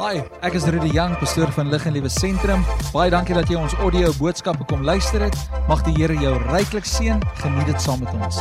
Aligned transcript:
Hi, 0.00 0.22
ek 0.40 0.54
is 0.56 0.64
Rudy 0.64 0.94
Jang, 0.96 1.12
pastoor 1.20 1.50
van 1.52 1.68
Lig 1.68 1.82
en 1.84 1.92
Liewe 1.92 2.08
Sentrum. 2.08 2.62
Baie 2.94 3.10
dankie 3.12 3.34
dat 3.36 3.50
jy 3.52 3.58
ons 3.60 3.74
audio 3.84 4.08
boodskappe 4.16 4.64
kom 4.70 4.80
luister 4.80 5.20
het. 5.26 5.36
Mag 5.68 5.82
die 5.84 5.92
Here 5.98 6.16
jou 6.16 6.30
ryklik 6.46 6.88
seën. 6.88 7.20
Geniet 7.42 7.68
dit 7.68 7.84
saam 7.84 8.00
met 8.00 8.14
ons. 8.16 8.38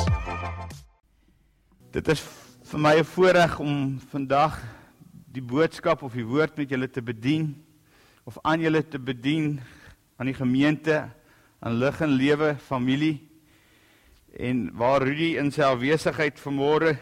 Dit 1.92 2.08
is 2.16 2.24
vir 2.72 2.80
my 2.80 2.94
'n 3.02 3.04
voorreg 3.04 3.60
om 3.60 4.00
vandag 4.08 4.56
die 5.36 5.44
boodskap 5.44 6.02
of 6.02 6.16
die 6.16 6.24
woord 6.24 6.56
met 6.56 6.70
julle 6.70 6.88
te 6.88 7.02
bedien 7.02 7.60
of 8.24 8.38
aan 8.42 8.62
julle 8.62 8.82
te 8.88 9.00
bedien 9.00 9.60
aan 10.16 10.32
die 10.32 10.40
gemeente, 10.40 11.12
aan 11.60 11.76
Lig 11.76 12.02
en 12.02 12.16
Lewe 12.16 12.56
familie. 12.56 13.20
En 14.32 14.72
waar 14.72 15.04
Rudy 15.04 15.36
in 15.36 15.52
sy 15.52 15.62
afwesigheid 15.62 16.40
vanmôre 16.40 16.96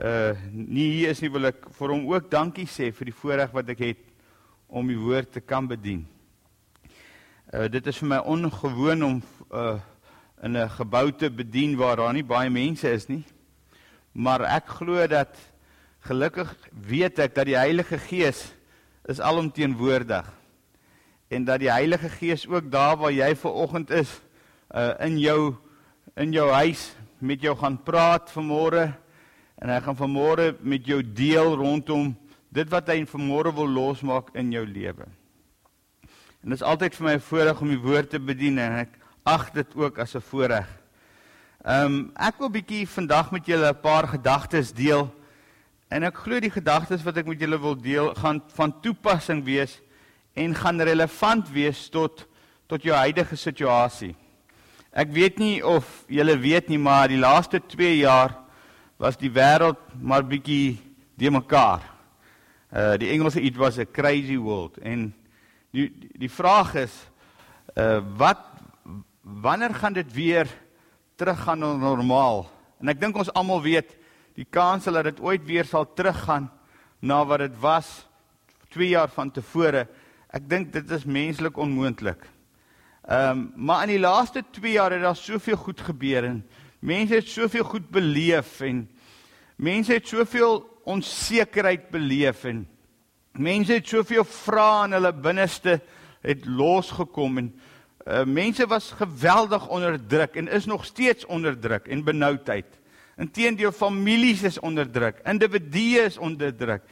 uh 0.00 0.32
nie 0.50 0.86
hier 0.94 1.10
is 1.12 1.20
nie 1.20 1.28
wil 1.28 1.50
ek 1.50 1.66
vir 1.76 1.92
hom 1.92 2.06
ook 2.08 2.30
dankie 2.32 2.64
sê 2.64 2.88
vir 2.96 3.10
die 3.10 3.16
voorreg 3.16 3.52
wat 3.52 3.68
ek 3.68 3.82
het 3.84 4.06
om 4.68 4.88
die 4.88 4.96
woord 4.96 5.34
te 5.34 5.42
kan 5.44 5.66
bedien. 5.68 6.06
Uh 7.52 7.68
dit 7.68 7.86
is 7.86 7.98
vir 8.00 8.08
my 8.14 8.20
ongewoon 8.24 9.04
om 9.04 9.18
uh 9.52 9.76
in 10.42 10.56
'n 10.56 10.70
gebou 10.72 11.12
te 11.12 11.28
bedien 11.28 11.76
waar 11.76 11.96
daar 11.96 12.14
nie 12.16 12.24
baie 12.24 12.48
mense 12.50 12.88
is 12.88 13.08
nie. 13.08 13.24
Maar 14.12 14.40
ek 14.56 14.66
glo 14.80 15.06
dat 15.06 15.36
gelukkig 16.08 16.56
weet 16.72 17.18
ek 17.18 17.34
dat 17.34 17.44
die 17.46 17.60
Heilige 17.60 17.98
Gees 17.98 18.54
is 19.04 19.20
alomteenwoordig 19.20 20.24
en 21.28 21.44
dat 21.44 21.60
die 21.60 21.70
Heilige 21.70 22.08
Gees 22.08 22.48
ook 22.48 22.70
daar 22.72 22.96
waar 22.96 23.12
jy 23.12 23.36
ver 23.36 23.52
oggend 23.52 23.90
is 23.90 24.20
uh 24.74 24.94
in 25.00 25.18
jou 25.18 25.54
in 26.16 26.32
jou 26.32 26.50
huis 26.50 26.96
met 27.18 27.42
jou 27.42 27.56
gaan 27.56 27.82
praat 27.82 28.32
vanmôre 28.32 28.96
En 29.60 29.68
hy 29.68 29.80
gaan 29.84 29.96
vanmôre 29.96 30.54
met 30.64 30.86
jou 30.88 31.02
deel 31.04 31.54
rondom 31.60 32.14
dit 32.48 32.68
wat 32.72 32.88
hy 32.88 33.04
vanmôre 33.04 33.52
wil 33.54 33.68
losmaak 33.68 34.32
in 34.34 34.52
jou 34.54 34.64
lewe. 34.66 35.06
En 36.40 36.48
dit 36.48 36.56
is 36.56 36.64
altyd 36.64 36.94
vir 36.96 37.06
my 37.06 37.14
'n 37.14 37.28
voorreg 37.28 37.60
om 37.60 37.68
die 37.68 37.84
woord 37.84 38.10
te 38.10 38.18
bedien 38.18 38.58
en 38.58 38.72
ek 38.86 38.96
ag 39.24 39.50
dit 39.52 39.76
ook 39.76 39.98
as 39.98 40.16
'n 40.16 40.20
voorreg. 40.20 40.68
Ehm 41.64 41.86
um, 41.86 42.12
ek 42.16 42.38
wil 42.38 42.48
bietjie 42.48 42.88
vandag 42.88 43.30
met 43.30 43.46
julle 43.46 43.68
'n 43.68 43.80
paar 43.80 44.08
gedagtes 44.08 44.72
deel. 44.72 45.14
En 45.90 46.02
ek 46.02 46.16
glo 46.16 46.40
die 46.40 46.50
gedagtes 46.50 47.02
wat 47.02 47.16
ek 47.16 47.26
met 47.26 47.40
julle 47.40 47.60
wil 47.60 47.76
deel 47.76 48.14
gaan 48.14 48.42
van 48.54 48.80
toepassing 48.80 49.44
wees 49.44 49.80
en 50.34 50.54
gaan 50.54 50.80
relevant 50.80 51.50
wees 51.50 51.88
tot 51.88 52.26
tot 52.66 52.82
jou 52.82 52.94
huidige 52.94 53.36
situasie. 53.36 54.14
Ek 54.92 55.10
weet 55.12 55.38
nie 55.38 55.66
of 55.66 56.04
julle 56.08 56.38
weet 56.38 56.68
nie, 56.68 56.78
maar 56.78 57.08
die 57.08 57.18
laaste 57.18 57.60
2 57.66 57.96
jaar 57.96 58.38
was 59.00 59.16
die 59.16 59.30
wêreld 59.32 59.80
maar 59.96 60.26
bietjie 60.28 60.76
de 61.16 61.30
mekaar. 61.32 61.80
Uh 62.68 62.98
die 63.00 63.08
Engelse 63.14 63.40
it 63.40 63.56
was 63.56 63.78
a 63.80 63.86
crazy 63.88 64.36
world 64.36 64.76
en 64.84 65.08
die 65.72 65.88
die 66.20 66.30
vraag 66.30 66.74
is 66.82 66.92
uh 67.80 68.02
wat 68.20 68.44
wanneer 69.22 69.74
gaan 69.74 69.96
dit 69.96 70.12
weer 70.12 70.48
teruggaan 71.16 71.58
na 71.58 71.72
normaal? 71.80 72.44
En 72.80 72.92
ek 72.92 73.00
dink 73.00 73.16
ons 73.16 73.32
almal 73.32 73.62
weet 73.64 73.96
die 74.36 74.44
kans 74.44 74.84
dat 74.84 75.08
dit 75.08 75.20
ooit 75.20 75.44
weer 75.48 75.64
sal 75.64 75.88
teruggaan 75.88 76.50
na 77.00 77.24
wat 77.24 77.40
dit 77.46 77.56
was 77.60 77.88
2 78.76 78.92
jaar 78.92 79.08
van 79.08 79.32
tevore. 79.32 79.86
Ek 80.28 80.44
dink 80.48 80.72
dit 80.76 80.90
is 80.92 81.08
menslik 81.08 81.56
onmoontlik. 81.56 82.20
Ehm 83.08 83.30
um, 83.32 83.52
maar 83.56 83.88
in 83.88 83.96
die 83.96 84.04
laaste 84.04 84.44
2 84.60 84.76
jaar 84.76 84.92
het 84.92 85.02
daar 85.08 85.16
soveel 85.16 85.56
goed 85.56 85.80
gebeur 85.80 86.24
en 86.24 86.44
Mense 86.80 87.14
het 87.14 87.28
soveel 87.28 87.64
goed 87.64 87.88
beleef 87.92 88.60
en 88.64 88.88
mense 89.56 89.92
het 89.92 90.08
soveel 90.08 90.62
onsekerheid 90.88 91.90
beleef 91.92 92.44
en 92.48 92.62
mense 93.36 93.72
het 93.72 93.88
soveel 93.88 94.24
vrae 94.24 94.86
in 94.86 94.96
hulle 94.96 95.12
binneste 95.12 95.80
het 96.24 96.46
losgekom 96.48 97.38
en 97.42 97.50
uh, 98.06 98.24
mense 98.24 98.66
was 98.66 98.94
geweldig 98.96 99.68
onderdruk 99.68 100.40
en 100.40 100.48
is 100.48 100.64
nog 100.64 100.84
steeds 100.84 101.26
onderdruk 101.26 101.86
en 101.86 102.04
benoudheid. 102.04 102.66
Inteendeel 103.20 103.72
families 103.72 104.42
is 104.42 104.58
onderdruk, 104.58 105.20
individue 105.28 106.00
is 106.08 106.18
onderdruk. 106.18 106.82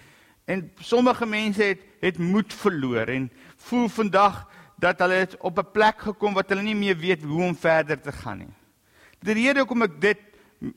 En 0.44 0.72
sommige 0.80 1.26
mense 1.26 1.62
het 1.62 1.80
het 2.00 2.18
moed 2.18 2.54
verloor 2.54 3.08
en 3.08 3.30
voel 3.56 3.88
vandag 3.88 4.44
dat 4.76 4.98
hulle 4.98 5.28
op 5.40 5.58
'n 5.58 5.72
plek 5.72 6.00
gekom 6.00 6.34
wat 6.34 6.48
hulle 6.48 6.62
nie 6.62 6.76
meer 6.76 6.96
weet 6.96 7.22
hoe 7.22 7.42
om 7.42 7.56
verder 7.56 8.00
te 8.00 8.12
gaan 8.12 8.38
nie. 8.38 8.57
Die 9.24 9.34
rede 9.34 9.64
hoekom 9.64 9.86
ek 9.88 9.96
dit 10.00 10.20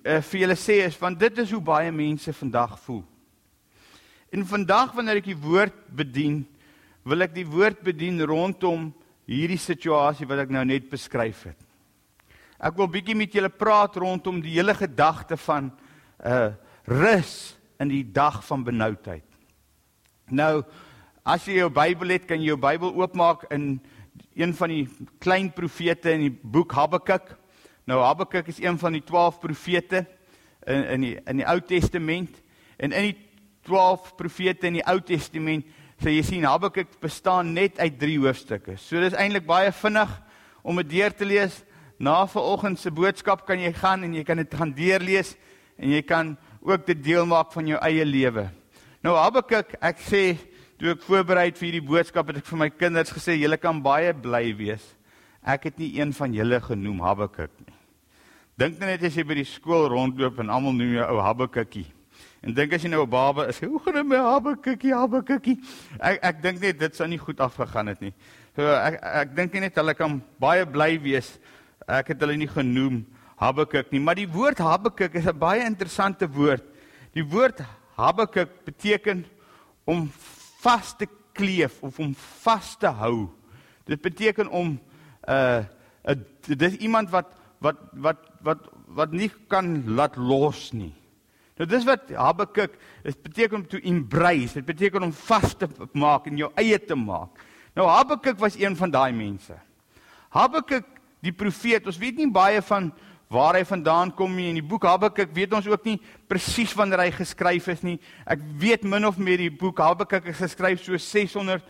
uh, 0.05 0.21
vir 0.21 0.39
julle 0.43 0.57
sê 0.57 0.81
is 0.85 0.97
want 0.99 1.19
dit 1.21 1.41
is 1.43 1.51
hoe 1.53 1.61
baie 1.61 1.91
mense 1.93 2.33
vandag 2.33 2.77
voel. 2.85 3.03
En 4.31 4.47
vandag 4.47 4.95
wanneer 4.95 5.19
ek 5.19 5.29
die 5.29 5.37
woord 5.37 5.75
bedien, 5.91 6.41
wil 7.03 7.25
ek 7.25 7.33
die 7.35 7.47
woord 7.47 7.81
bedien 7.83 8.21
rondom 8.25 8.89
hierdie 9.29 9.59
situasie 9.59 10.27
wat 10.29 10.45
ek 10.45 10.53
nou 10.53 10.63
net 10.65 10.89
beskryf 10.89 11.45
het. 11.49 11.59
Ek 12.61 12.77
wil 12.77 12.89
bietjie 12.91 13.17
met 13.17 13.33
julle 13.33 13.49
praat 13.49 13.97
rondom 13.99 14.39
die 14.41 14.53
hele 14.57 14.75
gedagte 14.77 15.37
van 15.37 15.71
'n 15.71 15.73
uh, 16.25 16.45
eh, 16.45 16.51
rus 16.85 17.57
in 17.79 17.89
die 17.89 18.03
dag 18.03 18.43
van 18.45 18.63
benoudheid. 18.63 19.25
Nou, 20.29 20.63
as 21.25 21.45
jy 21.45 21.57
jou 21.59 21.69
Bybel 21.69 22.09
het, 22.09 22.27
kan 22.27 22.39
jy 22.39 22.53
jou 22.53 22.57
Bybel 22.57 22.93
oopmaak 22.93 23.45
in 23.51 23.81
een 24.35 24.53
van 24.53 24.69
die 24.69 24.87
klein 25.19 25.51
profete 25.51 26.11
in 26.11 26.21
die 26.27 26.33
boek 26.43 26.71
Habakuk. 26.71 27.37
Nou 27.91 27.99
Habakuk 28.05 28.47
is 28.47 28.61
een 28.61 28.77
van 28.79 28.95
die 28.95 29.03
12 29.03 29.39
profete 29.39 30.05
in 30.63 30.83
in 30.93 31.01
die 31.03 31.15
in 31.27 31.41
die 31.41 31.47
Ou 31.47 31.57
Testament 31.59 32.37
en 32.77 32.93
in 32.95 33.09
die 33.09 33.17
12 33.67 34.13
profete 34.15 34.69
in 34.69 34.77
die 34.77 34.85
Ou 34.87 35.01
Testament 35.03 35.65
sê 35.99 36.13
jy 36.13 36.21
sien 36.23 36.47
Habakuk 36.47 36.93
bestaan 37.03 37.51
net 37.51 37.81
uit 37.81 37.97
3 37.99 38.15
hoofstukke. 38.23 38.77
So 38.79 39.01
dis 39.03 39.17
eintlik 39.19 39.43
baie 39.49 39.73
vinnig 39.75 40.13
om 40.63 40.79
dit 40.79 40.93
deur 40.93 41.11
te 41.11 41.27
lees. 41.27 41.57
Na 41.99 42.23
vanoggend 42.31 42.79
se 42.79 42.93
boodskap 42.95 43.43
kan 43.49 43.59
jy 43.59 43.73
gaan 43.75 44.07
en 44.07 44.15
jy 44.15 44.23
kan 44.23 44.39
dit 44.39 44.55
gaan 44.61 44.71
deurlees 44.77 45.33
en 45.75 45.91
jy 45.91 46.01
kan 46.01 46.31
ook 46.61 46.87
dit 46.87 47.03
deel 47.09 47.27
maak 47.27 47.51
van 47.51 47.67
jou 47.73 47.81
eie 47.89 48.07
lewe. 48.07 48.47
Nou 49.03 49.17
Habakuk, 49.19 49.75
ek 49.83 49.99
sê 50.07 50.23
toe 50.79 50.95
ek 50.95 51.03
voorberei 51.09 51.49
vir 51.51 51.67
hierdie 51.67 51.83
boodskap 51.91 52.31
het 52.31 52.39
ek 52.39 52.47
vir 52.53 52.63
my 52.63 52.71
kinders 52.71 53.11
gesê 53.11 53.35
julle 53.35 53.59
kan 53.59 53.83
baie 53.83 54.15
bly 54.15 54.45
wees. 54.55 54.87
Ek 55.43 55.67
het 55.67 55.77
nie 55.81 55.97
een 55.99 56.15
van 56.15 56.31
julle 56.39 56.63
genoem 56.71 57.03
Habakuk 57.03 57.51
nie. 57.67 57.80
Dink 58.59 58.79
net 58.79 59.03
as 59.03 59.15
jy 59.15 59.23
by 59.23 59.35
die 59.39 59.47
skool 59.47 59.87
rondloop 59.89 60.39
en 60.39 60.49
almal 60.49 60.73
noem 60.73 60.95
jou 60.97 61.05
ou 61.07 61.21
Habakukkie. 61.23 61.87
En 62.41 62.55
dink 62.57 62.73
as 62.73 62.83
jy 62.83 62.89
nou 62.89 63.03
'n 63.03 63.09
baba 63.09 63.47
is, 63.47 63.59
hoe 63.59 63.79
gaan 63.79 63.93
dit 63.93 64.07
met 64.07 64.19
Habakukkie, 64.19 64.93
Habakukkie? 64.93 65.57
Ek 65.99 66.19
ek 66.23 66.41
dink 66.41 66.59
net 66.59 66.79
dit 66.79 66.95
sou 66.95 67.07
nie 67.07 67.17
goed 67.17 67.39
afgegaan 67.39 67.87
het 67.87 68.01
nie. 68.01 68.13
So 68.55 68.65
ek 68.65 68.99
ek 69.01 69.35
dink 69.35 69.53
net 69.53 69.75
hulle 69.75 69.93
kan 69.93 70.21
baie 70.39 70.65
bly 70.65 70.99
wees. 70.99 71.39
Ek 71.87 72.07
het 72.07 72.19
hulle 72.19 72.37
nie 72.37 72.47
genoem 72.47 73.05
Habakuk 73.37 73.91
nie, 73.91 73.99
maar 73.99 74.15
die 74.15 74.27
woord 74.27 74.57
Habakuk 74.57 75.15
is 75.15 75.25
'n 75.25 75.37
baie 75.37 75.65
interessante 75.65 76.27
woord. 76.27 76.63
Die 77.13 77.23
woord 77.23 77.61
Habakuk 77.95 78.65
beteken 78.65 79.25
om 79.85 80.11
vas 80.61 80.93
te 80.97 81.07
kleef 81.33 81.81
of 81.81 81.99
om 81.99 82.15
vas 82.43 82.75
te 82.75 82.87
hou. 82.87 83.29
Dit 83.85 84.01
beteken 84.01 84.49
om 84.49 84.67
'n 84.77 84.79
uh, 85.29 85.63
'n 86.05 86.25
dis 86.57 86.75
iemand 86.77 87.09
wat 87.09 87.27
wat 87.59 87.77
wat 87.93 88.30
wat 88.43 88.69
wat 88.91 89.13
nie 89.15 89.29
kan 89.47 89.83
laat 89.95 90.17
los 90.19 90.71
nie. 90.75 90.91
Nou 91.55 91.67
dis 91.69 91.85
wat 91.87 92.09
Habakuk, 92.11 92.73
dit 93.05 93.19
beteken 93.23 93.61
om 93.61 93.65
to 93.69 93.79
embrace, 93.87 94.57
dit 94.57 94.65
beteken 94.65 95.05
om 95.05 95.13
vas 95.13 95.53
te 95.55 95.69
maak 95.93 96.25
en 96.27 96.39
jou 96.41 96.49
eie 96.59 96.79
te 96.79 96.97
maak. 96.97 97.39
Nou 97.77 97.87
Habakuk 97.87 98.39
was 98.41 98.57
een 98.59 98.75
van 98.75 98.91
daai 98.91 99.13
mense. 99.15 99.55
Habakuk, 100.33 100.87
die 101.21 101.31
profeet, 101.35 101.85
ons 101.87 101.99
weet 102.01 102.17
nie 102.17 102.27
baie 102.33 102.63
van 102.65 102.89
waar 103.31 103.55
hy 103.55 103.63
vandaan 103.63 104.11
kom 104.11 104.33
nie 104.35 104.49
in 104.51 104.57
die 104.59 104.65
boek 104.65 104.83
Habakuk 104.89 105.31
weet 105.35 105.53
ons 105.55 105.67
ook 105.71 105.85
nie 105.87 105.99
presies 106.27 106.73
wanneer 106.75 107.05
hy 107.05 107.11
geskryf 107.15 107.69
is 107.71 107.85
nie. 107.85 107.95
Ek 108.27 108.41
weet 108.59 108.83
min 108.83 109.07
of 109.07 109.21
meer 109.21 109.45
die 109.45 109.53
boek 109.53 109.79
Habakuk 109.79 110.27
is 110.33 110.41
geskryf 110.41 110.83
so 110.83 110.97
600 110.99 111.63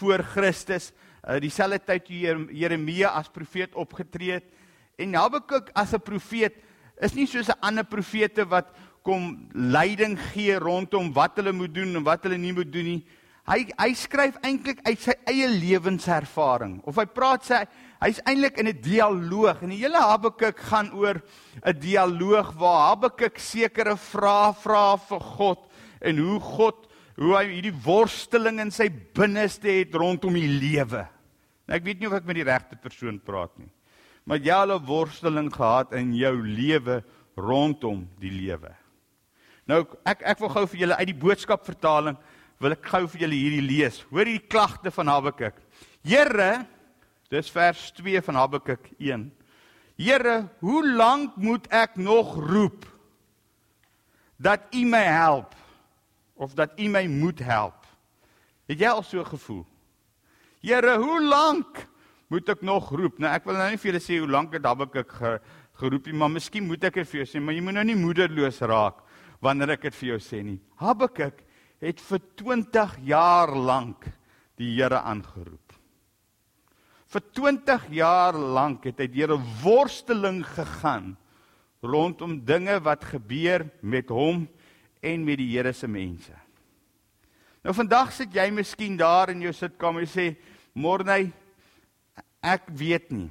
voor 0.00 0.24
Christus, 0.32 0.90
uh, 1.22 1.36
dieselfde 1.42 1.78
tyd 1.84 2.08
toe 2.08 2.48
Jeremia 2.56 3.12
as 3.14 3.30
profeet 3.30 3.76
opgetree 3.78 4.40
het. 4.40 4.48
En 4.98 5.14
Habakuk 5.14 5.70
as 5.74 5.94
'n 5.94 6.00
profeet 6.00 6.54
is 7.02 7.14
nie 7.14 7.26
soos 7.26 7.48
'n 7.48 7.60
ander 7.60 7.84
profete 7.84 8.44
wat 8.48 8.70
kom 9.02 9.48
leiding 9.52 10.16
gee 10.32 10.56
rondom 10.58 11.12
wat 11.12 11.36
hulle 11.36 11.52
moet 11.52 11.74
doen 11.74 11.96
en 11.96 12.04
wat 12.04 12.22
hulle 12.24 12.38
nie 12.38 12.52
moet 12.52 12.72
doen 12.72 12.84
nie. 12.84 13.06
Hy 13.44 13.66
hy 13.76 13.92
skryf 13.92 14.38
eintlik 14.40 14.80
uit 14.86 15.00
sy 15.00 15.12
eie 15.28 15.48
lewenservaring 15.48 16.80
of 16.88 16.96
hy 16.96 17.04
praat 17.04 17.44
sê 17.44 17.66
hy's 18.00 18.20
eintlik 18.24 18.56
in 18.58 18.68
'n 18.68 18.80
dialoog 18.80 19.62
en 19.62 19.74
die 19.74 19.82
hele 19.82 20.00
Habakuk 20.00 20.58
gaan 20.70 20.92
oor 20.94 21.20
'n 21.66 21.80
dialoog 21.80 22.54
waar 22.56 22.94
Habakuk 22.94 23.38
sekere 23.38 23.96
vrae 23.96 24.54
vra 24.54 24.96
vir 24.96 25.20
God 25.20 25.60
en 26.00 26.18
hoe 26.18 26.40
God 26.40 26.86
hoe 27.16 27.36
hy 27.36 27.44
hierdie 27.46 27.82
worsteling 27.84 28.60
in 28.60 28.70
sy 28.70 28.88
binneste 28.88 29.68
het 29.68 29.94
rondom 29.94 30.34
die 30.34 30.48
lewe. 30.48 31.06
Nou 31.68 31.76
ek 31.76 31.84
weet 31.84 32.00
nie 32.00 32.06
of 32.06 32.14
ek 32.14 32.24
met 32.24 32.36
die 32.36 32.44
regte 32.44 32.76
persoon 32.76 33.20
praat 33.20 33.58
nie 33.58 33.68
maar 34.24 34.38
jy 34.38 34.52
al 34.52 34.78
'n 34.78 34.86
worsteling 34.86 35.52
gehad 35.52 35.92
in 35.92 36.14
jou 36.14 36.36
lewe 36.42 37.04
rondom 37.36 38.08
die 38.18 38.30
lewe. 38.30 38.74
Nou 39.66 39.86
ek 40.04 40.22
ek 40.22 40.38
wil 40.38 40.48
gou 40.48 40.66
vir 40.66 40.80
julle 40.80 40.96
uit 40.96 41.06
die 41.06 41.22
boodskap 41.26 41.64
vertaling 41.64 42.16
wil 42.60 42.72
ek 42.72 42.86
gou 42.86 43.06
vir 43.06 43.20
julle 43.26 43.38
hierdie 43.38 43.66
lees. 43.66 44.00
Hoor 44.10 44.24
hierdie 44.24 44.48
klagte 44.48 44.90
van 44.90 45.10
Habakuk. 45.10 45.56
Here, 46.04 46.66
dis 47.32 47.50
vers 47.50 47.90
2 47.98 48.22
van 48.22 48.34
Habakuk 48.34 48.90
1. 48.98 49.30
Here, 50.00 50.48
hoe 50.60 50.82
lank 50.96 51.36
moet 51.36 51.66
ek 51.72 51.96
nog 51.96 52.34
roep 52.36 52.86
dat 54.36 54.66
U 54.74 54.84
my 54.84 55.04
help 55.06 55.54
of 56.34 56.54
dat 56.54 56.74
U 56.78 56.88
my 56.88 57.06
moet 57.06 57.38
help? 57.38 57.84
Het 58.66 58.80
jy 58.80 58.90
al 58.90 59.04
so 59.06 59.24
gevoel? 59.24 59.64
Here, 60.64 60.96
hoe 60.98 61.20
lank 61.22 61.84
moet 62.34 62.50
ek 62.50 62.64
nog 62.66 62.90
roep? 62.90 63.20
Nou 63.22 63.30
ek 63.30 63.46
wil 63.46 63.58
nou 63.58 63.70
nie 63.70 63.78
vir 63.78 63.90
julle 63.92 64.02
sê 64.02 64.18
hoe 64.18 64.30
lank 64.30 64.54
het 64.56 64.66
Habakuk 64.66 65.16
ge, 65.20 65.32
geroep 65.78 66.08
nie, 66.10 66.18
maar 66.18 66.32
miskien 66.32 66.66
moet 66.66 66.86
ek 66.88 67.00
dit 67.00 67.10
vir 67.12 67.20
jou 67.22 67.28
sê, 67.30 67.42
maar 67.42 67.54
jy 67.54 67.62
moet 67.66 67.78
nou 67.78 67.84
nie 67.86 67.98
moederloos 67.98 68.60
raak 68.66 69.02
wanneer 69.44 69.74
ek 69.76 69.88
dit 69.88 69.96
vir 70.00 70.08
jou 70.14 70.20
sê 70.22 70.40
nie. 70.42 70.58
Habakuk 70.80 71.42
het 71.84 72.00
vir 72.00 72.22
20 72.40 72.94
jaar 73.10 73.52
lank 73.54 74.06
die 74.58 74.70
Here 74.76 75.02
aangeroep. 75.02 75.74
Vir 77.14 77.24
20 77.36 77.90
jaar 77.94 78.38
lank 78.38 78.86
het 78.88 79.02
hy 79.02 79.06
deur 79.06 79.36
'n 79.36 79.46
worsteling 79.62 80.42
gegaan 80.42 81.16
rondom 81.82 82.40
dinge 82.44 82.80
wat 82.80 83.04
gebeur 83.04 83.68
met 83.82 84.08
hom 84.08 84.48
en 85.02 85.24
met 85.24 85.38
die 85.38 85.52
Here 85.52 85.72
se 85.72 85.86
mense. 85.86 86.32
Nou 87.64 87.74
vandag 87.74 88.12
sit 88.12 88.34
jy 88.34 88.50
miskien 88.50 88.96
daar 88.96 89.30
in 89.30 89.40
jou 89.40 89.52
sitkamer 89.52 90.02
en 90.02 90.08
sê, 90.08 90.36
"Morney, 90.74 91.32
ek 92.44 92.68
weet 92.76 93.10
nie. 93.12 93.30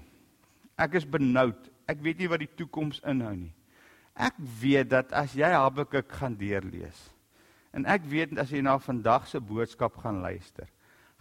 Ek 0.77 0.97
is 0.97 1.05
benoud. 1.05 1.69
Ek 1.87 2.01
weet 2.01 2.23
nie 2.23 2.31
wat 2.31 2.41
die 2.41 2.55
toekoms 2.57 3.01
inhou 3.05 3.35
nie." 3.35 3.53
Ek 4.13 4.37
weet 4.37 4.91
dat 4.93 5.13
as 5.17 5.33
jy 5.33 5.49
Habakuk 5.49 6.11
gaan 6.19 6.35
deurlees 6.37 7.09
en 7.73 7.87
ek 7.89 8.05
weet 8.05 8.37
as 8.37 8.51
jy 8.53 8.61
na 8.61 8.75
vandag 8.77 9.25
se 9.25 9.39
boodskap 9.41 9.95
gaan 10.03 10.19
luister, 10.21 10.67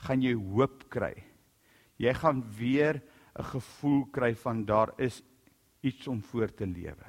gaan 0.05 0.21
jy 0.21 0.35
hoop 0.37 0.85
kry. 0.93 1.15
Jy 1.97 2.12
gaan 2.12 2.43
weer 2.59 3.00
'n 3.39 3.44
gevoel 3.44 4.05
kry 4.12 4.35
van 4.35 4.65
daar 4.65 4.93
is 4.99 5.23
iets 5.81 6.06
om 6.09 6.23
voor 6.23 6.53
te 6.53 6.67
lewe. 6.67 7.09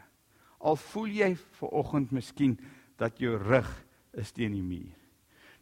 Al 0.60 0.76
voel 0.76 1.08
jy 1.08 1.36
ver 1.36 1.70
oggend 1.70 2.12
miskien 2.12 2.58
dat 2.98 3.20
jou 3.20 3.36
rug 3.38 3.68
is 4.14 4.32
teen 4.32 4.52
die 4.52 4.64
muur. 4.64 4.96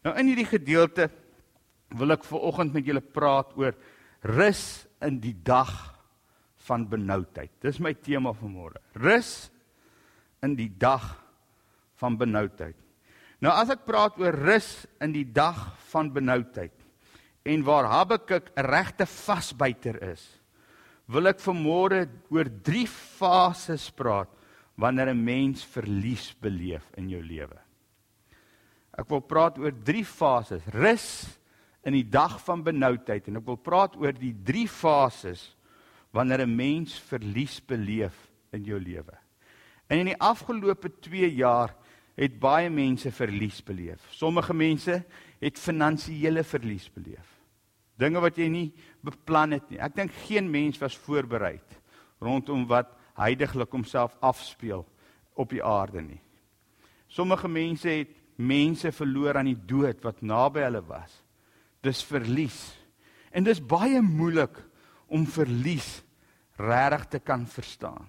Nou 0.04 0.14
in 0.18 0.26
hierdie 0.26 0.46
gedeelte 0.46 1.10
wil 1.88 2.12
ek 2.12 2.24
ver 2.24 2.38
oggend 2.38 2.72
met 2.72 2.86
julle 2.86 3.00
praat 3.00 3.56
oor 3.56 3.74
rus 4.22 4.86
in 5.02 5.20
die 5.20 5.34
dag 5.34 5.70
van 6.66 6.86
benoudheid. 6.88 7.50
Dis 7.62 7.80
my 7.82 7.94
tema 7.94 8.32
vir 8.36 8.50
môre. 8.50 8.82
Rus 8.94 9.50
in 10.42 10.54
die 10.58 10.70
dag 10.70 11.04
van 12.00 12.18
benoudheid. 12.18 12.76
Nou 13.42 13.50
as 13.54 13.72
ek 13.74 13.82
praat 13.86 14.18
oor 14.22 14.36
rus 14.46 14.84
in 15.02 15.14
die 15.14 15.26
dag 15.26 15.58
van 15.90 16.12
benoudheid 16.14 16.74
en 17.42 17.64
waar 17.66 17.88
Habakuk 17.90 18.52
'n 18.54 18.66
regte 18.70 19.06
vasbyter 19.06 19.98
is, 20.12 20.22
wil 21.08 21.26
ek 21.26 21.42
vanmôre 21.42 22.06
oor 22.30 22.48
drie 22.62 22.86
fases 22.86 23.90
praat 23.90 24.30
wanneer 24.78 25.10
'n 25.10 25.24
mens 25.24 25.64
verlies 25.64 26.32
beleef 26.40 26.86
in 26.96 27.08
jou 27.10 27.22
lewe. 27.22 27.58
Ek 28.98 29.08
wil 29.08 29.20
praat 29.20 29.58
oor 29.58 29.72
drie 29.72 30.04
fases. 30.04 30.62
Rus 30.68 31.38
in 31.84 31.96
die 31.96 32.06
dag 32.08 32.38
van 32.44 32.62
benoudheid 32.62 33.26
en 33.28 33.40
ek 33.40 33.46
wil 33.46 33.58
praat 33.58 33.96
oor 33.98 34.14
die 34.14 34.34
drie 34.44 34.68
fases 34.70 35.56
wanneer 36.12 36.46
'n 36.46 36.56
mens 36.56 36.98
verlies 36.98 37.60
beleef 37.60 38.30
in 38.52 38.64
jou 38.64 38.78
lewe. 38.78 39.16
En 39.88 39.98
in 39.98 40.06
die 40.06 40.20
afgelope 40.20 40.88
2 41.00 41.34
jaar 41.34 41.74
het 42.16 42.38
baie 42.38 42.70
mense 42.70 43.10
verlies 43.10 43.62
beleef. 43.64 44.00
Sommige 44.10 44.54
mense 44.54 45.04
het 45.40 45.58
finansiële 45.58 46.44
verlies 46.44 46.90
beleef. 46.92 47.40
Dinge 47.98 48.20
wat 48.20 48.36
jy 48.36 48.48
nie 48.48 48.72
beplan 49.00 49.52
het 49.52 49.70
nie. 49.70 49.78
Ek 49.78 49.94
dink 49.94 50.12
geen 50.26 50.50
mens 50.50 50.78
was 50.78 50.96
voorberei 50.96 51.60
rondom 52.20 52.66
wat 52.66 52.92
heidaglik 53.18 53.70
homself 53.70 54.16
afspeel 54.20 54.86
op 55.34 55.50
die 55.50 55.62
aarde 55.64 56.02
nie. 56.02 56.20
Sommige 57.08 57.48
mense 57.48 57.88
het 57.88 58.14
mense 58.36 58.92
verloor 58.92 59.36
aan 59.36 59.50
die 59.50 59.58
dood 59.66 60.00
wat 60.04 60.22
naby 60.22 60.60
hulle 60.64 60.82
was. 60.86 61.21
Dis 61.82 62.02
verlies. 62.06 62.58
En 63.32 63.44
dis 63.44 63.60
baie 63.60 64.00
moeilik 64.04 64.58
om 65.12 65.26
verlies 65.26 66.02
regtig 66.60 67.06
te 67.16 67.20
kan 67.24 67.46
verstaan. 67.48 68.06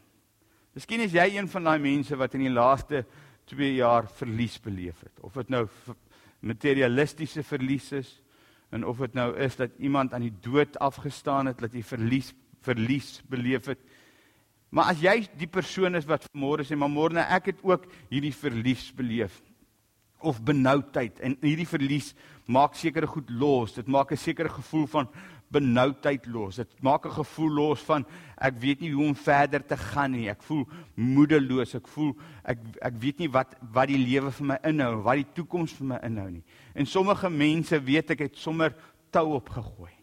Miskien 0.74 1.04
is 1.06 1.14
jy 1.14 1.26
een 1.36 1.50
van 1.50 1.70
daai 1.70 1.80
mense 1.82 2.18
wat 2.18 2.34
in 2.38 2.48
die 2.48 2.54
laaste 2.54 3.04
2 3.52 3.76
jaar 3.76 4.08
verlies 4.18 4.58
beleef 4.62 5.04
het. 5.06 5.14
Of 5.22 5.38
dit 5.38 5.52
nou 5.54 5.66
materialistiese 6.44 7.44
verlies 7.46 7.92
is 7.96 8.12
en 8.74 8.86
of 8.90 9.02
dit 9.06 9.14
nou 9.16 9.30
is 9.38 9.56
dat 9.56 9.76
iemand 9.78 10.14
aan 10.14 10.26
die 10.26 10.36
dood 10.44 10.78
afgestaan 10.82 11.52
het 11.52 11.62
dat 11.62 11.74
jy 11.74 11.84
verlies 11.86 12.34
verlies 12.64 13.18
beleef 13.28 13.68
het. 13.68 13.80
Maar 14.74 14.94
as 14.94 15.02
jy 15.04 15.18
die 15.38 15.50
persoon 15.52 16.00
is 16.00 16.08
wat 16.10 16.26
môre 16.32 16.64
sê 16.66 16.78
maar 16.80 16.92
môre 16.92 17.26
ek 17.28 17.52
het 17.52 17.60
ook 17.62 17.86
hierdie 18.10 18.34
verlies 18.34 18.88
beleef 18.96 19.36
of 20.24 20.42
benoudheid 20.44 21.20
en 21.20 21.38
hierdie 21.42 21.68
verlies 21.68 22.14
maak 22.46 22.76
sekere 22.76 23.08
goed 23.08 23.30
los. 23.30 23.76
Dit 23.76 23.88
maak 23.88 24.12
'n 24.12 24.18
sekere 24.18 24.50
gevoel 24.50 24.88
van 24.88 25.08
benoudheid 25.54 26.26
los. 26.26 26.56
Dit 26.56 26.82
maak 26.82 27.06
'n 27.06 27.12
gevoel 27.12 27.52
los 27.52 27.80
van 27.82 28.06
ek 28.38 28.60
weet 28.60 28.80
nie 28.82 28.92
hoe 28.92 29.06
om 29.08 29.16
verder 29.16 29.66
te 29.66 29.78
gaan 29.78 30.12
nie. 30.12 30.30
Ek 30.30 30.44
voel 30.44 30.68
moedeloos. 30.96 31.76
Ek 31.76 31.88
voel 31.88 32.16
ek 32.44 32.58
ek 32.82 32.94
weet 33.00 33.20
nie 33.20 33.30
wat 33.30 33.56
wat 33.74 33.88
die 33.88 33.98
lewe 33.98 34.32
vir 34.32 34.46
my 34.46 34.58
inhou, 34.64 35.02
wat 35.04 35.16
die 35.16 35.34
toekoms 35.34 35.74
vir 35.74 35.88
my 35.88 36.00
inhou 36.04 36.30
nie. 36.30 36.44
En 36.76 36.86
sommige 36.86 37.30
mense 37.30 37.84
weet 37.84 38.12
ek 38.12 38.20
het 38.20 38.38
sommer 38.38 38.76
tou 39.12 39.34
opgegooi. 39.36 40.03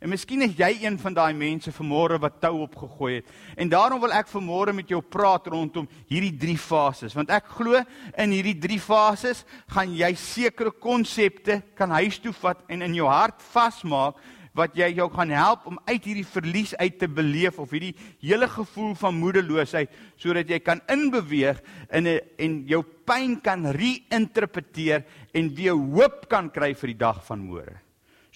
En 0.00 0.10
miskien 0.12 0.44
is 0.44 0.56
jy 0.58 0.68
een 0.82 0.98
van 1.00 1.14
daai 1.16 1.32
mense 1.32 1.72
vanmôre 1.72 2.18
wat 2.20 2.36
tou 2.42 2.52
opgegooi 2.66 3.14
het. 3.14 3.30
En 3.56 3.70
daarom 3.72 4.00
wil 4.02 4.12
ek 4.12 4.28
vanmôre 4.28 4.74
met 4.76 4.90
jou 4.92 5.00
praat 5.00 5.48
rondom 5.48 5.88
hierdie 6.10 6.34
drie 6.36 6.58
fases, 6.60 7.16
want 7.16 7.32
ek 7.32 7.48
glo 7.56 7.80
in 8.20 8.34
hierdie 8.34 8.58
drie 8.60 8.80
fases 8.82 9.44
gaan 9.72 9.94
jy 9.96 10.12
sekere 10.20 10.70
konsepte 10.70 11.62
kan 11.78 11.94
huis 11.96 12.20
toe 12.20 12.34
vat 12.42 12.60
en 12.68 12.84
in 12.84 12.98
jou 12.98 13.08
hart 13.08 13.40
vasmaak 13.54 14.20
wat 14.56 14.76
jy 14.76 14.88
jou 14.96 15.08
gaan 15.12 15.32
help 15.36 15.66
om 15.68 15.80
uit 15.88 16.04
hierdie 16.08 16.28
verlies 16.28 16.74
uit 16.80 16.98
te 17.00 17.08
beleef 17.08 17.58
of 17.60 17.72
hierdie 17.72 17.94
hele 18.24 18.48
gevoel 18.48 18.94
van 18.96 19.18
moedeloosheid 19.20 19.92
sodat 20.20 20.48
jy 20.48 20.60
kan 20.64 20.80
inbeweeg 20.92 21.60
in 21.90 22.08
'n 22.08 22.20
en 22.38 22.64
jou 22.68 22.82
pyn 22.82 23.40
kan 23.40 23.64
reïnterpreteer 23.64 25.04
en 25.32 25.54
weer 25.54 25.76
hoop 25.76 26.28
kan 26.28 26.50
kry 26.50 26.74
vir 26.74 26.88
die 26.88 27.00
dag 27.00 27.24
van 27.24 27.40
môre. 27.40 27.85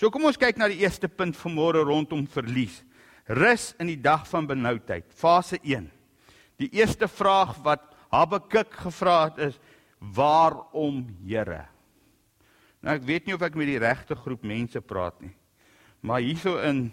So 0.00 0.08
kom 0.08 0.25
ons 0.25 0.38
kyk 0.41 0.56
na 0.56 0.64
die 0.73 0.81
eerste 0.81 1.11
punt 1.12 1.36
van 1.36 1.53
môre 1.53 1.82
rondom 1.84 2.22
verlies. 2.32 2.79
Rus 3.29 3.74
in 3.77 3.91
die 3.91 3.98
dag 4.01 4.22
van 4.31 4.46
benoudheid. 4.48 5.05
Fase 5.13 5.58
1. 5.60 5.91
Die 6.56 6.70
eerste 6.79 7.05
vraag 7.05 7.58
wat 7.67 7.84
Habakuk 8.08 8.72
gevra 8.81 9.27
het 9.29 9.43
is: 9.51 9.58
"Waarom, 10.01 11.05
Here?" 11.20 11.69
Nou 12.81 12.96
ek 12.96 13.05
weet 13.05 13.27
nie 13.27 13.34
of 13.34 13.44
ek 13.44 13.55
met 13.55 13.69
die 13.69 13.79
regte 13.79 14.17
groep 14.17 14.43
mense 14.43 14.81
praat 14.81 15.20
nie. 15.20 15.36
Maar 16.01 16.24
hierso 16.24 16.56
in 16.65 16.93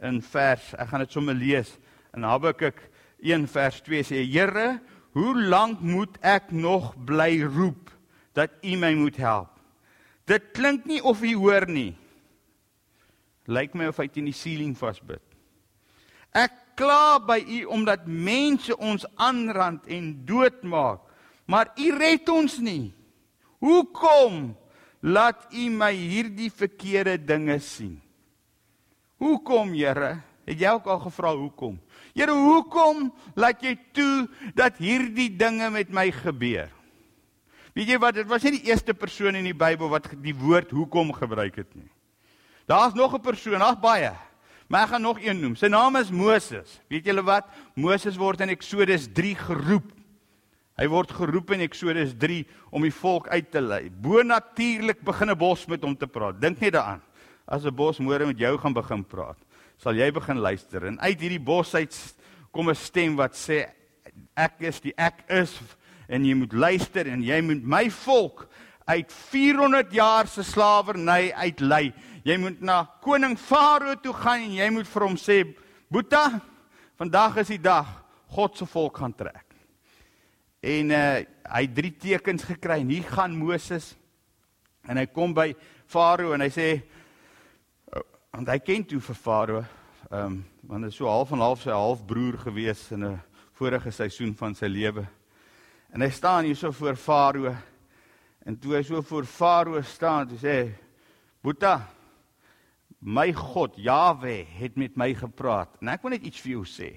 in 0.00 0.22
vers, 0.22 0.72
ek 0.78 0.88
gaan 0.88 1.00
dit 1.00 1.12
sommer 1.12 1.34
lees 1.34 1.76
in 2.16 2.22
Habakuk 2.22 2.80
1 3.20 3.46
vers 3.46 3.82
2 3.82 4.02
sê: 4.02 4.24
Here, 4.24 4.80
hoe 5.12 5.36
lank 5.36 5.80
moet 5.80 6.16
ek 6.22 6.50
nog 6.50 6.96
bly 6.96 7.42
roep 7.44 7.90
dat 8.32 8.50
U 8.64 8.76
my 8.76 8.94
moet 8.94 9.16
help? 9.16 9.50
Dit 10.24 10.54
klink 10.54 10.86
nie 10.86 11.02
of 11.04 11.20
U 11.20 11.34
hoor 11.36 11.68
nie. 11.68 12.07
Lyk 13.48 13.74
my 13.74 13.88
of 13.88 13.98
hy 14.00 14.06
teen 14.12 14.28
die 14.28 14.36
ceiling 14.36 14.74
vasbyt. 14.76 15.24
Ek 16.36 16.54
kla 16.78 17.18
by 17.24 17.40
U 17.40 17.60
omdat 17.78 18.06
mense 18.06 18.74
ons 18.76 19.06
aanrand 19.16 19.88
en 19.90 20.12
doodmaak, 20.28 21.00
maar 21.48 21.72
U 21.80 21.88
red 21.96 22.28
ons 22.28 22.58
nie. 22.60 22.92
Hoekom 23.64 24.52
laat 25.00 25.48
U 25.50 25.64
my 25.72 25.90
hierdie 25.96 26.52
verkeerde 26.52 27.16
dinge 27.18 27.56
sien? 27.64 27.96
Hoekom, 29.18 29.72
Here? 29.74 30.18
Het 30.48 30.62
jy 30.62 30.70
ook 30.72 30.86
al 30.88 31.00
gevra 31.02 31.34
hoekom? 31.36 31.74
Here, 32.16 32.32
hoekom 32.32 33.10
laat 33.36 33.60
jy 33.64 33.74
toe 33.92 34.28
dat 34.56 34.78
hierdie 34.80 35.28
dinge 35.36 35.68
met 35.74 35.90
my 35.92 36.06
gebeur? 36.14 36.70
Weet 37.76 37.92
jy 37.92 37.98
wat? 38.00 38.16
Dit 38.16 38.30
was 38.30 38.46
nie 38.46 38.56
die 38.56 38.70
eerste 38.70 38.94
persoon 38.96 39.36
in 39.38 39.44
die 39.50 39.56
Bybel 39.56 39.90
wat 39.92 40.08
die 40.22 40.34
woord 40.34 40.72
hoekom 40.72 41.12
gebruik 41.16 41.60
het 41.60 41.68
nie. 41.76 41.90
Daar's 42.68 42.94
nog 42.94 43.14
'n 43.14 43.20
persoon, 43.20 43.62
ag 43.62 43.80
baie. 43.80 44.12
Maar 44.68 44.82
ek 44.82 44.88
gaan 44.88 45.02
nog 45.02 45.20
een 45.20 45.40
noem. 45.40 45.56
Sy 45.56 45.66
naam 45.66 45.96
is 45.96 46.10
Moses. 46.10 46.80
Weet 46.88 47.04
julle 47.04 47.22
wat? 47.22 47.46
Moses 47.74 48.16
word 48.16 48.40
in 48.40 48.48
Eksodus 48.48 49.08
3 49.12 49.34
geroep. 49.34 49.92
Hy 50.76 50.86
word 50.86 51.10
geroep 51.10 51.50
in 51.50 51.60
Eksodus 51.60 52.12
3 52.18 52.46
om 52.70 52.82
die 52.82 52.92
volk 52.92 53.28
uit 53.28 53.50
te 53.50 53.60
lei. 53.60 53.90
Bo 53.90 54.22
natuurlik 54.22 55.00
begin 55.00 55.30
'n 55.30 55.38
bos 55.38 55.66
met 55.66 55.82
hom 55.82 55.96
te 55.96 56.06
praat. 56.06 56.40
Dink 56.40 56.60
net 56.60 56.72
daaraan. 56.72 57.02
As 57.46 57.64
'n 57.64 57.74
bos 57.74 57.98
môre 57.98 58.26
met 58.26 58.38
jou 58.38 58.58
gaan 58.58 58.72
begin 58.72 59.04
praat, 59.04 59.38
sal 59.78 59.94
jy 59.94 60.10
begin 60.12 60.38
luister 60.38 60.86
en 60.86 61.00
uit 61.00 61.20
hierdie 61.20 61.44
bos 61.44 61.74
uit 61.74 62.14
kom 62.52 62.68
'n 62.68 62.74
stem 62.74 63.16
wat 63.16 63.32
sê 63.32 63.70
ek 64.36 64.60
is 64.60 64.80
die 64.80 64.94
ek 64.96 65.24
is 65.28 65.58
en 66.08 66.24
jy 66.24 66.34
moet 66.34 66.52
luister 66.52 67.06
en 67.06 67.22
jy 67.22 67.40
moet 67.40 67.62
my 67.62 67.90
volk 67.90 68.48
uit 68.88 69.12
400 69.12 69.92
jaar 69.92 70.26
se 70.26 70.42
slawerny 70.42 71.32
uitlei. 71.32 71.92
Jy 72.24 72.36
moet 72.40 72.60
na 72.60 72.82
koning 73.02 73.36
Farao 73.38 73.94
toe 74.02 74.14
gaan 74.16 74.46
en 74.46 74.56
jy 74.56 74.68
moet 74.74 74.88
vir 74.88 75.04
hom 75.06 75.16
sê, 75.16 75.54
"Boeta, 75.90 76.40
vandag 76.98 77.36
is 77.38 77.48
die 77.48 77.62
dag 77.62 77.86
God 78.28 78.56
se 78.56 78.66
volk 78.66 78.96
gaan 78.98 79.14
trek." 79.14 79.44
En 80.62 80.90
uh, 80.90 81.24
hy 81.48 81.62
het 81.62 81.74
drie 81.74 81.92
tekens 81.96 82.42
gekry 82.42 82.80
en 82.80 82.88
hier 82.88 83.04
gaan 83.04 83.36
Moses 83.36 83.94
en 84.88 84.96
hy 84.96 85.06
kom 85.06 85.34
by 85.34 85.54
Farao 85.86 86.32
en 86.32 86.40
hy 86.40 86.48
sê 86.48 86.82
want 88.32 88.48
hy 88.48 88.58
ken 88.58 88.84
toe 88.84 89.00
vir 89.00 89.14
Farao 89.14 89.64
ehm 90.10 90.26
um, 90.26 90.44
want 90.62 90.84
hy 90.84 90.88
is 90.88 90.96
so 90.96 91.06
half 91.06 91.32
en 91.32 91.40
half 91.40 91.62
sy 91.62 91.70
halfbroer 91.70 92.38
gewees 92.38 92.92
in 92.92 93.04
'n 93.04 93.20
vorige 93.54 93.90
seisoen 93.90 94.34
van 94.34 94.54
sy 94.54 94.66
lewe. 94.66 95.06
En 95.94 96.00
hy 96.00 96.10
staan 96.10 96.44
hier 96.44 96.56
so 96.56 96.72
voor 96.72 96.96
Farao 96.96 97.56
En 98.48 98.56
toe 98.56 98.78
hy 98.78 98.82
so 98.82 99.02
voor 99.04 99.26
Farao 99.28 99.82
staan, 99.84 100.28
toe 100.28 100.38
sê 100.40 100.52
hy: 100.56 100.68
"Boeta, 101.44 101.82
my 103.00 103.32
God, 103.32 103.76
Jawe, 103.76 104.44
het 104.58 104.76
met 104.76 104.96
my 104.96 105.12
gepraat. 105.14 105.76
En 105.80 105.92
ek 105.92 106.02
wil 106.02 106.16
net 106.16 106.26
iets 106.26 106.40
vir 106.42 106.56
jou 106.56 106.64
sê. 106.66 106.90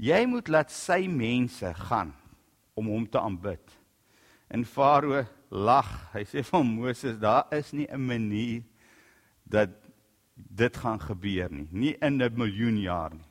Jy 0.00 0.24
moet 0.26 0.48
laat 0.50 0.72
sy 0.74 1.04
mense 1.06 1.74
gaan 1.88 2.14
om 2.74 2.88
hom 2.90 3.06
te 3.06 3.20
aanbid." 3.20 3.62
En 4.50 4.64
Farao 4.64 5.24
lag. 5.50 5.88
Hy 6.12 6.24
sê 6.24 6.42
vir 6.42 6.64
Moses: 6.64 7.18
"Daar 7.18 7.46
is 7.52 7.72
nie 7.72 7.86
'n 7.86 8.06
manier 8.06 8.62
dat 9.44 9.70
dit 10.36 10.76
gaan 10.76 11.00
gebeur 11.00 11.50
nie, 11.50 11.68
nie 11.70 11.96
in 12.00 12.22
'n 12.22 12.34
miljoen 12.34 12.80
jaar 12.80 13.14
nie." 13.14 13.28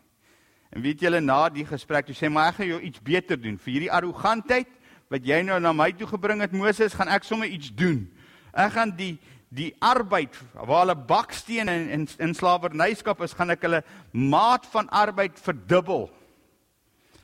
En 0.71 0.81
weet 0.81 0.99
julle 0.99 1.21
na 1.21 1.49
die 1.49 1.65
gesprek, 1.65 2.05
toe 2.05 2.15
sê 2.15 2.27
hy: 2.27 2.29
"Maar 2.29 2.49
ek 2.49 2.55
gaan 2.55 2.67
jou 2.67 2.81
iets 2.81 3.01
beter 3.01 3.41
doen 3.41 3.57
vir 3.57 3.71
hierdie 3.71 3.91
arrogantheid." 3.91 4.67
wat 5.13 5.27
jy 5.29 5.43
nou 5.45 5.59
na 5.61 5.69
my 5.75 5.91
toe 5.93 6.07
gebring 6.09 6.41
het 6.41 6.55
Moses, 6.57 6.95
gaan 6.97 7.11
ek 7.13 7.25
sommer 7.27 7.49
iets 7.49 7.69
doen. 7.77 8.07
Ek 8.49 8.73
gaan 8.73 8.93
die 8.97 9.15
die 9.53 9.71
arbeid 9.83 10.35
waar 10.53 10.83
hulle 10.83 10.97
baksteen 10.97 11.69
in 11.69 11.89
in, 11.93 12.07
in 12.17 12.35
slawernyskap 12.35 13.21
is, 13.21 13.35
gaan 13.37 13.53
ek 13.53 13.65
hulle 13.67 13.83
maat 14.11 14.65
van 14.73 14.89
arbeid 14.89 15.39
verdubbel. 15.39 16.07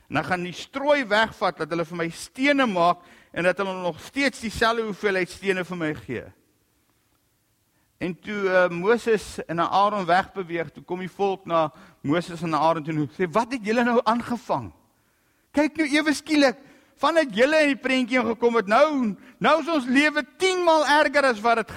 En 0.08 0.18
dan 0.20 0.26
gaan 0.26 0.46
die 0.46 0.56
strooi 0.56 1.04
wegvat 1.10 1.62
dat 1.62 1.70
hulle 1.70 1.86
vir 1.86 2.00
my 2.04 2.08
stene 2.14 2.66
maak 2.66 3.02
en 3.30 3.46
dat 3.46 3.58
hulle 3.62 3.76
nog 3.82 3.98
steeds 4.02 4.42
dieselfde 4.42 4.86
hoeveelheid 4.88 5.30
stene 5.30 5.64
vir 5.66 5.78
my 5.78 5.90
gee. 6.02 6.24
En 8.00 8.14
toe 8.16 8.38
uh, 8.48 8.68
Moses 8.72 9.38
en 9.44 9.60
Aaron 9.60 10.06
wegbeweeg, 10.08 10.70
toe 10.72 10.82
kom 10.88 11.02
die 11.04 11.12
volk 11.12 11.44
na 11.46 11.66
Moses 12.00 12.42
en 12.42 12.56
Aaron 12.56 12.84
toe 12.84 12.94
en 12.94 13.10
sê: 13.12 13.28
"Wat 13.28 13.52
het 13.52 13.66
julle 13.66 13.84
nou 13.84 14.00
aangevang? 14.02 14.70
Kyk 15.52 15.76
nou 15.76 15.88
ewe 15.98 16.14
skielik, 16.14 16.56
Vandat 17.00 17.32
julle 17.32 17.62
in 17.64 17.70
die 17.72 17.80
prentjie 17.80 18.20
gekom 18.20 18.58
het, 18.58 18.68
nou 18.68 19.14
nou 19.40 19.54
is 19.62 19.68
ons 19.72 19.86
lewe 19.88 20.20
10 20.42 20.64
maal 20.66 20.82
erger 20.98 21.30
as 21.30 21.38
wat 21.40 21.62
dit 21.62 21.70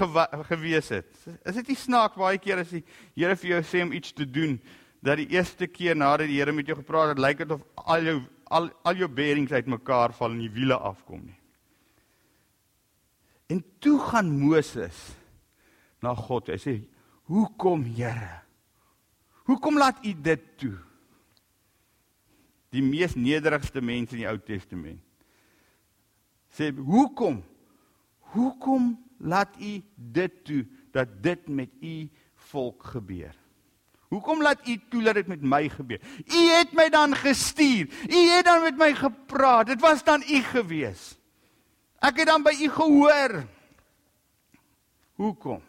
gewees 0.49 0.89
het. 0.91 1.11
Is 1.47 1.55
dit 1.61 1.69
nie 1.71 1.79
snaaks 1.79 2.19
baie 2.19 2.39
keer 2.43 2.59
as 2.65 2.73
die 2.75 2.83
Here 3.15 3.37
vir 3.39 3.53
jou 3.53 3.61
sê 3.69 3.83
om 3.85 3.93
iets 3.95 4.11
te 4.11 4.27
doen 4.27 4.57
dat 5.03 5.21
die 5.21 5.29
eerste 5.31 5.69
keer 5.71 5.95
nadat 5.95 6.27
die 6.27 6.41
Here 6.41 6.51
met 6.51 6.67
jou 6.67 6.75
gepraat 6.75 7.13
het, 7.13 7.21
lyk 7.23 7.39
dit 7.39 7.53
of 7.55 7.63
al 7.87 8.09
jou 8.09 8.17
al 8.53 8.67
al 8.85 8.99
jou 8.99 9.07
bearings 9.07 9.53
uitmekaar 9.55 10.11
val 10.17 10.35
en 10.35 10.43
die 10.43 10.51
wiele 10.51 10.75
afkom 10.75 11.23
nie. 11.23 11.39
En 13.47 13.63
toe 13.79 13.95
gaan 14.03 14.27
Moses 14.27 14.99
na 16.03 16.11
God. 16.19 16.51
Hy 16.51 16.59
sê: 16.59 16.75
"Hoekom, 17.31 17.87
Here? 17.95 18.43
Hoekom 19.47 19.79
laat 19.79 20.03
U 20.03 20.13
dit 20.13 20.43
toe?" 20.57 20.75
Die 22.75 22.83
mees 22.83 23.15
nederigste 23.15 23.81
mense 23.81 24.17
in 24.17 24.25
die 24.25 24.29
Ou 24.29 24.37
Testament 24.37 24.99
sê 26.53 26.69
hoekom? 26.77 27.41
Hoekom 28.33 28.97
laat 29.17 29.55
u 29.59 29.81
dit 29.95 30.43
toe 30.45 30.65
dat 30.91 31.07
dit 31.21 31.47
met 31.47 31.69
u 31.81 32.09
volk 32.35 32.83
gebeur? 32.93 33.35
Hoekom 34.13 34.41
laat 34.41 34.67
u 34.67 34.77
toe 34.89 35.01
dat 35.03 35.17
dit 35.17 35.27
met 35.27 35.41
my 35.41 35.69
gebeur? 35.69 36.01
U 36.21 36.41
het 36.53 36.73
my 36.73 36.89
dan 36.89 37.15
gestuur. 37.15 37.89
U 38.09 38.19
het 38.29 38.45
dan 38.45 38.61
met 38.61 38.77
my 38.77 38.93
gepraat. 38.93 39.65
Dit 39.65 39.81
was 39.81 40.03
dan 40.03 40.21
u 40.29 40.41
gewees. 40.41 41.17
Ek 41.97 42.19
het 42.21 42.27
dan 42.27 42.43
by 42.43 42.53
u 42.61 42.69
gehoor. 42.69 43.43
Hoekom? 45.17 45.61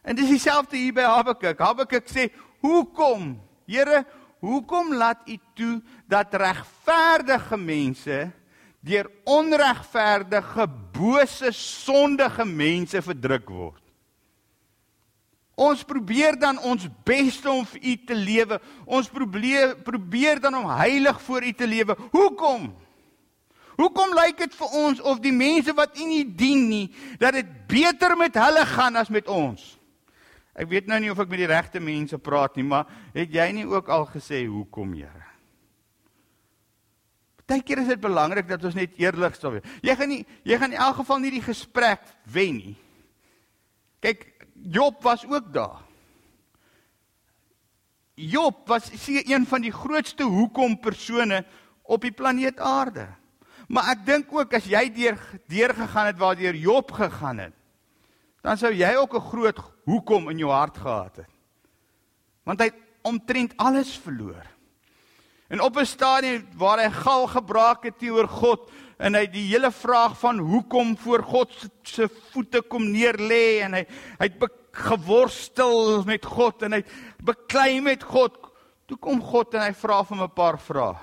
En 0.00 0.16
dis 0.16 0.28
dieselfde 0.28 0.76
hier 0.76 0.94
by 0.96 1.04
Habakuk. 1.04 1.58
Habakuk 1.60 2.08
sê 2.08 2.30
hoekom? 2.64 3.36
Here 3.68 4.04
hoekom 4.40 4.94
laat 4.94 5.28
u 5.28 5.36
toe 5.54 5.82
dat 6.08 6.34
regverdige 6.34 7.56
mense 7.56 8.30
deur 8.80 9.10
onregverdige, 9.28 10.66
bose, 10.96 11.52
sondige 11.52 12.44
mense 12.48 13.02
verdruk 13.04 13.48
word. 13.52 13.82
Ons 15.60 15.82
probeer 15.84 16.38
dan 16.40 16.56
ons 16.64 16.86
bes 17.04 17.36
om 17.44 17.66
vir 17.68 17.82
U 17.84 17.96
te 18.08 18.16
lewe. 18.16 18.56
Ons 18.88 19.10
probeer 19.12 19.74
probeer 19.84 20.40
dan 20.40 20.56
om 20.56 20.70
heilig 20.72 21.20
voor 21.20 21.44
U 21.44 21.52
te 21.52 21.68
lewe. 21.68 21.96
Hoekom? 22.14 22.70
Hoekom 23.80 24.14
lyk 24.16 24.40
dit 24.40 24.56
vir 24.56 24.72
ons 24.76 25.00
of 25.04 25.20
die 25.20 25.32
mense 25.32 25.72
wat 25.76 25.96
U 26.00 26.06
nie 26.08 26.24
dien 26.24 26.66
nie, 26.68 26.86
dat 27.20 27.36
dit 27.36 27.52
beter 27.68 28.16
met 28.16 28.36
hulle 28.36 28.64
gaan 28.68 28.96
as 29.00 29.12
met 29.12 29.28
ons? 29.28 29.62
Ek 30.52 30.68
weet 30.68 30.88
nou 30.90 30.98
nie 31.00 31.12
of 31.12 31.20
ek 31.22 31.30
met 31.32 31.40
die 31.40 31.48
regte 31.48 31.80
mense 31.80 32.18
praat 32.20 32.58
nie, 32.58 32.66
maar 32.66 32.88
het 33.14 33.32
jy 33.32 33.46
nie 33.56 33.68
ook 33.68 33.88
al 33.88 34.04
gesê 34.12 34.42
hoekom, 34.48 34.92
Here? 34.98 35.29
Partykeer 37.50 37.80
is 37.82 37.88
dit 37.90 37.98
belangrik 38.00 38.46
dat 38.46 38.62
ons 38.62 38.76
net 38.78 38.94
eerlik 39.00 39.34
sal 39.34 39.56
wees. 39.56 39.70
Jy 39.82 39.94
gaan 39.98 40.12
nie 40.12 40.22
jy 40.46 40.58
gaan 40.60 40.70
in 40.70 40.78
elk 40.78 41.00
geval 41.00 41.18
nie 41.18 41.32
die 41.34 41.42
gesprek 41.42 42.04
wen 42.30 42.60
nie. 42.60 42.74
Kyk, 44.00 44.28
Job 44.70 45.00
was 45.02 45.24
ook 45.26 45.48
daar. 45.52 45.80
Job 48.14 48.68
was 48.68 48.86
seker 48.92 49.26
een 49.32 49.46
van 49.50 49.64
die 49.64 49.72
grootste 49.74 50.28
hoekom 50.28 50.76
persone 50.78 51.42
op 51.82 52.04
die 52.06 52.14
planeet 52.14 52.60
Aarde. 52.62 53.08
Maar 53.66 53.96
ek 53.96 54.06
dink 54.06 54.30
ook 54.34 54.54
as 54.54 54.68
jy 54.70 54.84
deur 54.94 55.18
deur 55.50 55.74
gegaan 55.74 56.10
het 56.12 56.22
waardeur 56.22 56.54
Job 56.54 56.92
gegaan 56.94 57.42
het, 57.48 57.56
dan 58.46 58.58
sou 58.58 58.70
jy 58.70 58.94
ook 58.94 59.14
'n 59.14 59.28
groot 59.30 59.58
hoekom 59.84 60.30
in 60.30 60.38
jou 60.38 60.50
hart 60.50 60.78
gehad 60.78 61.16
het. 61.16 61.32
Want 62.44 62.60
hy 62.60 62.66
het 62.66 62.78
omtrent 63.02 63.56
alles 63.56 63.98
verloor. 63.98 64.46
En 65.50 65.60
op 65.60 65.76
'n 65.76 65.84
stadium 65.84 66.46
waar 66.56 66.78
hy 66.78 66.90
gal 66.90 67.26
gebraak 67.26 67.82
het 67.82 67.98
teenoor 67.98 68.28
God 68.28 68.70
en 68.98 69.14
hy 69.14 69.26
die 69.26 69.48
hele 69.48 69.70
vraag 69.70 70.18
van 70.18 70.38
hoekom 70.38 70.96
voor 70.96 71.22
God 71.22 71.70
se 71.82 72.08
voete 72.30 72.62
kom 72.62 72.90
neer 72.90 73.18
lê 73.18 73.58
en 73.64 73.74
hy 73.74 73.84
hy 74.18 74.28
het 74.28 74.52
geworstel 74.72 76.04
met 76.06 76.24
God 76.24 76.62
en 76.62 76.72
hy 76.72 76.84
beklei 77.18 77.80
met 77.80 78.02
God. 78.02 78.36
Toe 78.86 78.96
kom 78.98 79.22
God 79.22 79.54
en 79.54 79.64
hy 79.66 79.72
vra 79.74 80.04
hom 80.04 80.22
'n 80.22 80.30
paar 80.30 80.58
vrae. 80.58 80.96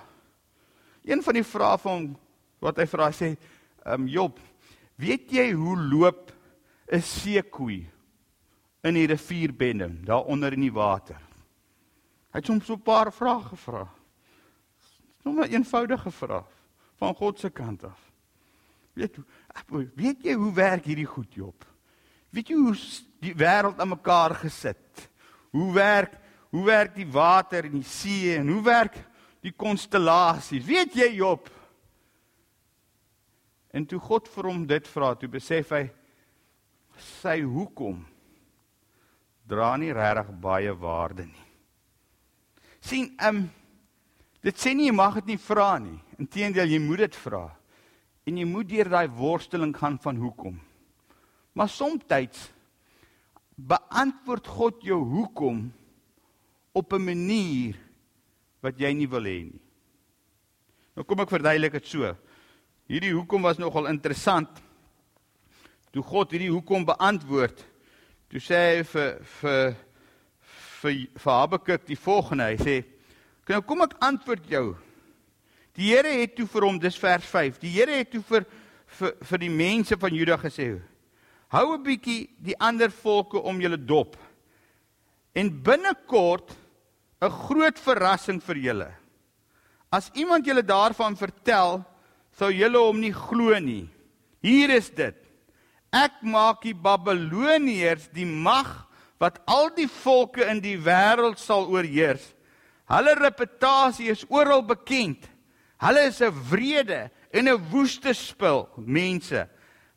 Een 1.03 1.23
van 1.23 1.33
die 1.33 1.43
vrae 1.43 1.77
van 1.77 1.91
hom 1.91 2.17
wat 2.59 2.77
hy 2.77 2.85
vra 2.85 3.11
sê, 3.11 3.35
"Ehm 3.85 4.01
um, 4.01 4.07
Job, 4.07 4.39
weet 4.95 5.31
jy 5.31 5.51
hoe 5.51 5.77
loop 5.77 6.31
'n 6.91 7.01
seekoei 7.01 7.89
in 8.83 8.93
die 8.93 9.07
rivier 9.07 9.53
Benem, 9.53 10.05
daar 10.05 10.23
onder 10.23 10.53
in 10.53 10.61
die 10.61 10.73
water?" 10.73 11.19
Hy 12.31 12.39
het 12.39 12.47
hom 12.47 12.61
so 12.61 12.73
'n 12.73 12.81
paar 12.81 13.11
vrae 13.11 13.43
gevra. 13.43 13.96
Nog 15.27 15.45
'n 15.45 15.53
eenvoudige 15.53 16.11
vraag 16.11 16.51
van 16.95 17.15
God 17.15 17.39
se 17.39 17.49
kant 17.49 17.83
af. 17.83 17.99
Weet 18.93 19.15
jy, 19.15 19.23
weet 19.95 20.23
jy 20.23 20.33
hoe 20.33 20.53
werk 20.53 20.85
hierdie 20.85 21.05
goed, 21.05 21.33
Job? 21.33 21.65
Weet 22.29 22.47
jy 22.47 22.55
hoe 22.55 22.75
die 23.19 23.35
wêreld 23.35 23.79
aan 23.79 23.93
mekaar 23.93 24.35
gesit? 24.35 25.09
Hoe 25.49 25.73
werk 25.73 26.13
hoe 26.49 26.65
werk 26.65 26.95
die 26.95 27.07
water 27.11 27.65
en 27.67 27.71
die 27.71 27.83
see 27.83 28.35
en 28.37 28.47
hoe 28.47 28.63
werk 28.63 28.95
die 29.43 29.51
konstellasies? 29.51 30.65
Weet 30.65 30.95
jy, 30.95 31.09
Job? 31.19 31.49
En 33.71 33.85
toe 33.85 33.99
God 33.99 34.29
vir 34.31 34.47
hom 34.49 34.65
dit 34.67 34.87
vra, 34.87 35.13
toe 35.15 35.29
besef 35.29 35.73
hy 35.75 35.83
sy 37.21 37.41
hoekom 37.43 37.99
dra 39.47 39.75
nie 39.77 39.93
regtig 39.93 40.31
baie 40.41 40.73
waarde 40.75 41.27
nie. 41.27 41.45
sien, 42.79 43.11
ehm 43.19 43.35
um, 43.35 43.49
Dit 44.47 44.55
sê 44.61 44.71
nie 44.71 44.87
jy 44.87 44.95
mag 44.95 45.17
dit 45.19 45.33
nie 45.33 45.41
vra 45.43 45.73
nie. 45.83 45.97
Inteendeel, 46.21 46.69
jy 46.71 46.79
moet 46.79 47.03
dit 47.03 47.15
vra. 47.19 47.49
En 48.27 48.37
jy 48.39 48.45
moet 48.47 48.69
deur 48.69 48.89
daai 48.93 49.09
worsteling 49.11 49.73
gaan 49.75 49.97
van 49.99 50.21
hoekom. 50.21 50.55
Maar 51.51 51.67
soms 51.67 52.05
beantwoord 53.57 54.47
God 54.47 54.83
jou 54.85 55.01
hoekom 55.01 55.73
op 56.71 56.93
'n 56.93 57.03
manier 57.03 57.75
wat 58.61 58.79
jy 58.79 58.93
nie 58.93 59.07
wil 59.07 59.23
hê 59.23 59.43
nie. 59.51 59.61
Nou 60.95 61.03
kom 61.03 61.19
ek 61.19 61.29
verduidelik 61.29 61.73
dit 61.73 61.87
so. 61.87 62.15
Hierdie 62.87 63.13
hoekom 63.13 63.41
was 63.41 63.57
nogal 63.57 63.87
interessant. 63.87 64.49
Toe 65.91 66.03
God 66.03 66.31
hierdie 66.31 66.51
hoekom 66.51 66.85
beantwoord, 66.85 67.65
toe 68.29 68.39
sê 68.39 68.77
hy 68.77 68.83
vir 68.83 69.19
vir 69.23 69.75
vir, 70.81 71.07
vir 71.17 71.33
Habakuk 71.33 71.85
die 71.85 71.95
volgende, 71.95 72.43
hy 72.43 72.57
sê 72.57 72.96
Nou 73.47 73.61
kom 73.63 73.85
ek 73.85 73.95
antwoord 74.03 74.47
jou. 74.51 74.65
Die 75.77 75.91
Here 75.93 76.11
het 76.19 76.35
toe 76.35 76.47
vir 76.49 76.65
hom, 76.67 76.79
dis 76.81 76.97
vers 76.99 77.25
5. 77.25 77.59
Die 77.61 77.71
Here 77.77 77.99
het 78.01 78.11
toe 78.11 78.23
vir 78.25 78.47
vir 78.97 79.17
vir 79.29 79.41
die 79.43 79.51
mense 79.51 79.97
van 79.99 80.15
Juda 80.15 80.37
gesê: 80.39 80.81
"Hou 81.51 81.75
'n 81.75 81.83
bietjie 81.83 82.29
die 82.39 82.57
ander 82.59 82.89
volke 82.89 83.37
om 83.37 83.61
julle 83.61 83.77
dop." 83.77 84.15
En 85.35 85.49
binnekort 85.63 86.55
'n 87.21 87.29
groot 87.29 87.79
verrassing 87.79 88.41
vir 88.43 88.55
julle. 88.55 88.91
As 89.91 90.09
iemand 90.13 90.45
julle 90.45 90.63
daarvan 90.63 91.15
vertel, 91.15 91.85
sou 92.31 92.51
julle 92.51 92.77
hom 92.77 92.99
nie 92.99 93.13
glo 93.13 93.57
nie. 93.59 93.89
Hier 94.41 94.69
is 94.69 94.89
dit. 94.89 95.15
Ek 95.91 96.21
maak 96.21 96.61
die 96.61 96.75
Babiloniërs 96.75 98.09
die 98.13 98.25
mag 98.25 98.87
wat 99.19 99.39
al 99.47 99.69
die 99.75 99.87
volke 99.87 100.45
in 100.45 100.59
die 100.59 100.77
wêreld 100.77 101.39
sal 101.39 101.67
oorheers. 101.67 102.33
Hulle 102.87 103.15
reputasie 103.19 104.09
is 104.11 104.25
oral 104.29 104.63
bekend. 104.63 105.27
Hulle 105.77 106.07
is 106.07 106.21
'n 106.21 106.31
wrede 106.49 107.11
en 107.31 107.47
'n 107.47 107.69
woeste 107.71 108.13
spul 108.13 108.69
mense. 108.77 109.47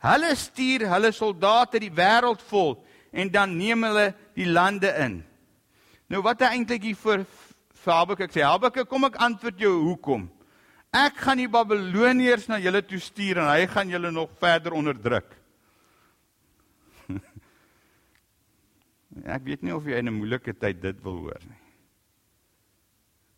Hulle 0.01 0.35
stuur 0.35 0.89
hulle 0.89 1.13
soldate 1.13 1.79
die 1.79 1.91
wêreld 1.91 2.43
vol 2.43 2.85
en 3.13 3.29
dan 3.29 3.57
neem 3.57 3.83
hulle 3.85 4.15
die 4.35 4.47
lande 4.47 4.89
in. 4.99 5.25
Nou 6.09 6.23
wat 6.23 6.41
hy 6.41 6.47
eintlik 6.57 6.83
hier 6.83 6.97
vir 6.97 7.27
vir 7.81 7.95
Habakuk 7.95 8.33
sê, 8.33 8.43
Habakuk, 8.45 8.89
kom 8.89 9.05
ek 9.05 9.17
antwoord 9.17 9.59
jou 9.61 9.73
hoekom? 9.85 10.31
Ek 10.93 11.17
gaan 11.23 11.39
die 11.39 11.49
Babiloniërs 11.49 12.49
na 12.51 12.59
julle 12.59 12.83
toe 12.83 12.99
stuur 12.99 13.39
en 13.39 13.49
hy 13.49 13.67
gaan 13.71 13.89
julle 13.89 14.11
nog 14.11 14.31
verder 14.41 14.73
onderdruk. 14.75 15.37
ek 19.37 19.43
weet 19.47 19.63
nie 19.63 19.73
of 19.75 19.87
jy 19.87 19.97
in 20.03 20.09
'n 20.09 20.19
moeilike 20.19 20.53
tyd 20.59 20.83
dit 20.83 21.03
wil 21.05 21.19
hoor 21.29 21.41
nie. 21.47 21.70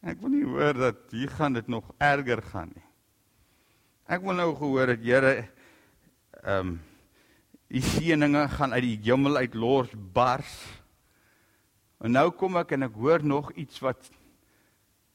Ek 0.02 0.18
wil 0.18 0.32
nie 0.34 0.42
hoor 0.42 0.74
dat 0.74 1.12
hier 1.14 1.30
gaan 1.30 1.54
dit 1.54 1.68
nog 1.70 1.92
erger 2.02 2.40
gaan 2.42 2.72
nie. 2.74 2.86
Ek 4.10 4.24
wil 4.26 4.34
nou 4.34 4.48
gehoor 4.58 4.90
dat 4.90 5.04
Here 5.04 5.34
ehm 6.42 6.58
um, 6.58 6.80
die 7.72 7.80
seëninge 7.80 8.42
gaan 8.52 8.74
uit 8.74 8.82
die 8.84 8.98
hemel 9.06 9.38
uit 9.40 9.54
los 9.56 9.92
bars. 10.12 10.50
En 12.04 12.12
nou 12.12 12.26
kom 12.36 12.58
ek 12.60 12.74
en 12.76 12.84
ek 12.84 12.98
hoor 12.98 13.22
nog 13.24 13.52
iets 13.54 13.78
wat 13.80 14.10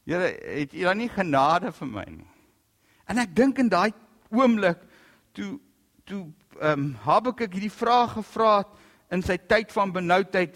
Here 0.07 0.31
het 0.31 0.71
U 0.73 0.85
dan 0.87 0.97
nie 1.03 1.09
genade 1.11 1.73
vir 1.75 1.89
my 1.91 2.05
nie. 2.07 2.29
En 3.11 3.19
ek 3.19 3.35
dink 3.35 3.59
in 3.59 3.69
daai 3.69 3.91
oomblik 4.31 4.79
toe 5.35 5.57
toe 6.07 6.29
ehm 6.61 6.71
um, 6.71 6.85
Habakuk 7.03 7.51
hierdie 7.51 7.73
vraag 7.75 8.15
gevra 8.15 8.53
het 8.61 8.71
in 9.11 9.21
sy 9.21 9.35
tyd 9.35 9.75
van 9.75 9.91
benoudheid. 9.91 10.55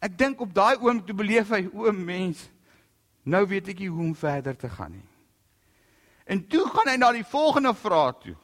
Ek 0.00 0.16
dink 0.16 0.40
op 0.40 0.56
daai 0.56 0.80
oomblik 0.80 1.06
toe 1.12 1.18
beleef 1.20 1.52
hy 1.52 1.66
o 1.76 1.92
mens 1.92 2.48
Nou 3.30 3.44
weet 3.46 3.70
ek 3.70 3.82
nie 3.82 3.90
hoe 3.90 4.08
om 4.10 4.14
verder 4.18 4.56
te 4.58 4.70
gaan 4.72 4.94
nie. 4.96 5.08
En 6.30 6.42
toe 6.50 6.64
gaan 6.70 6.90
hy 6.90 6.96
na 6.98 7.10
die 7.14 7.26
volgende 7.26 7.72
vraag 7.74 8.22
toe. 8.24 8.36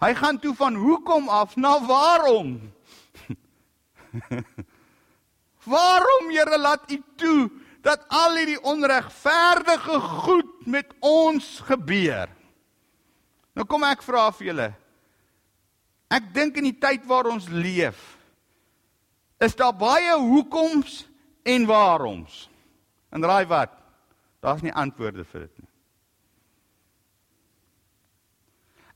Hy 0.00 0.12
gaan 0.16 0.38
toe 0.40 0.54
van 0.56 0.78
hoekom 0.80 1.28
af 1.28 1.56
na 1.60 1.76
waarom? 1.84 2.54
waarom 5.74 6.30
Here 6.30 6.58
laat 6.58 6.90
U 6.90 7.02
toe 7.20 7.50
dat 7.84 8.06
al 8.08 8.38
hierdie 8.38 8.60
onregverdige 8.60 9.98
goed 10.24 10.66
met 10.66 10.94
ons 11.04 11.58
gebeur? 11.68 12.30
Nou 13.54 13.66
kom 13.66 13.84
ek 13.88 14.02
vra 14.06 14.28
vir 14.38 14.50
julle. 14.50 14.70
Ek 16.10 16.32
dink 16.34 16.58
in 16.58 16.70
die 16.70 16.78
tyd 16.80 17.06
waar 17.10 17.30
ons 17.30 17.48
leef 17.50 18.16
is 19.40 19.56
daar 19.56 19.72
baie 19.72 20.12
hoekoms 20.20 21.06
en 21.48 21.64
waaroms. 21.64 22.42
En 23.08 23.24
raai 23.24 23.46
wat? 23.48 23.79
Daar's 24.40 24.64
nie 24.64 24.72
antwoorde 24.72 25.24
vir 25.24 25.46
dit 25.46 25.58
nie. 25.60 25.68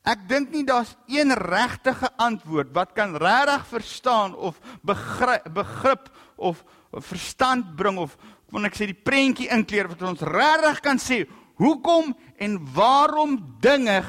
Ek 0.04 0.26
dink 0.28 0.50
nie 0.52 0.66
daar's 0.68 0.92
een 1.08 1.32
regtige 1.32 2.10
antwoord 2.20 2.74
wat 2.76 2.92
kan 2.92 3.14
regtig 3.16 3.64
verstaan 3.70 4.34
of 4.36 4.58
begrip, 4.84 5.46
begrip 5.56 6.10
of 6.36 6.60
verstand 6.92 7.72
bring 7.76 7.96
of 7.98 8.18
wanneer 8.52 8.68
ek 8.68 8.76
sê 8.76 8.90
die 8.90 9.00
prentjie 9.07 9.48
inkleer 9.52 9.88
wat 9.88 10.04
ons 10.04 10.24
regtig 10.28 10.83
kan 10.85 11.00
sê 11.00 11.24
hoekom 11.57 12.12
en 12.37 12.59
waarom 12.76 13.38
dinge 13.64 14.02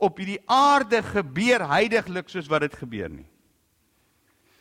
op 0.00 0.22
hierdie 0.22 0.40
aarde 0.46 1.02
gebeur 1.04 1.66
heidaglik 1.72 2.30
soos 2.30 2.48
wat 2.48 2.64
dit 2.68 2.78
gebeur 2.78 3.10
nie. 3.10 3.26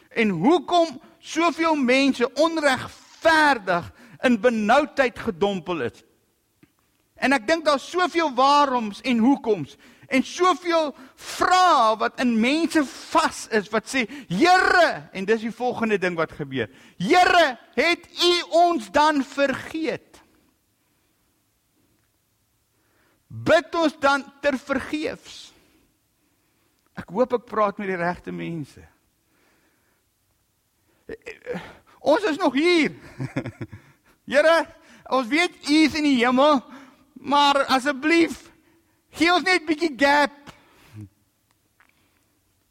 En 0.09 0.33
hoekom 0.41 0.97
soveel 1.21 1.77
mense 1.77 2.25
onregverdig 2.33 3.91
in 4.25 4.41
benoudheid 4.41 5.19
gedompel 5.21 5.85
is. 5.85 6.01
En 7.19 7.35
ek 7.35 7.47
dink 7.47 7.65
daar's 7.67 7.85
soveel 7.89 8.33
waaroms 8.35 9.01
en 9.01 9.23
hoekoms 9.23 9.77
en 10.09 10.23
soveel 10.25 10.89
vrae 11.15 11.97
wat 12.01 12.19
in 12.23 12.33
mense 12.41 12.81
vas 12.85 13.43
is 13.53 13.69
wat 13.69 13.89
sê 13.91 14.05
Here 14.31 15.09
en 15.13 15.27
dis 15.27 15.43
die 15.45 15.53
volgende 15.53 15.99
ding 16.01 16.17
wat 16.17 16.33
gebeur. 16.33 16.69
Here, 16.97 17.57
het 17.77 18.07
U 18.25 18.33
ons 18.63 18.89
dan 18.91 19.21
vergeet? 19.23 20.21
Bid 23.29 23.75
ons 23.77 23.93
dan 24.01 24.25
ter 24.41 24.57
vergeefs. 24.57 25.51
Ek 26.97 27.13
hoop 27.13 27.37
ek 27.37 27.45
praat 27.47 27.77
met 27.79 27.91
die 27.91 27.99
regte 27.99 28.33
mense. 28.33 28.81
Ons 31.99 32.25
is 32.31 32.41
nog 32.41 32.57
hier. 32.57 32.95
Here, 34.29 34.57
ons 35.13 35.29
weet 35.29 35.69
U 35.69 35.77
is 35.85 35.95
in 35.97 36.09
die 36.09 36.17
hemel. 36.23 36.63
Maar 37.19 37.65
asseblief, 37.75 38.45
gee 39.11 39.31
ons 39.33 39.43
net 39.43 39.65
bietjie 39.67 39.91
gap. 39.99 40.53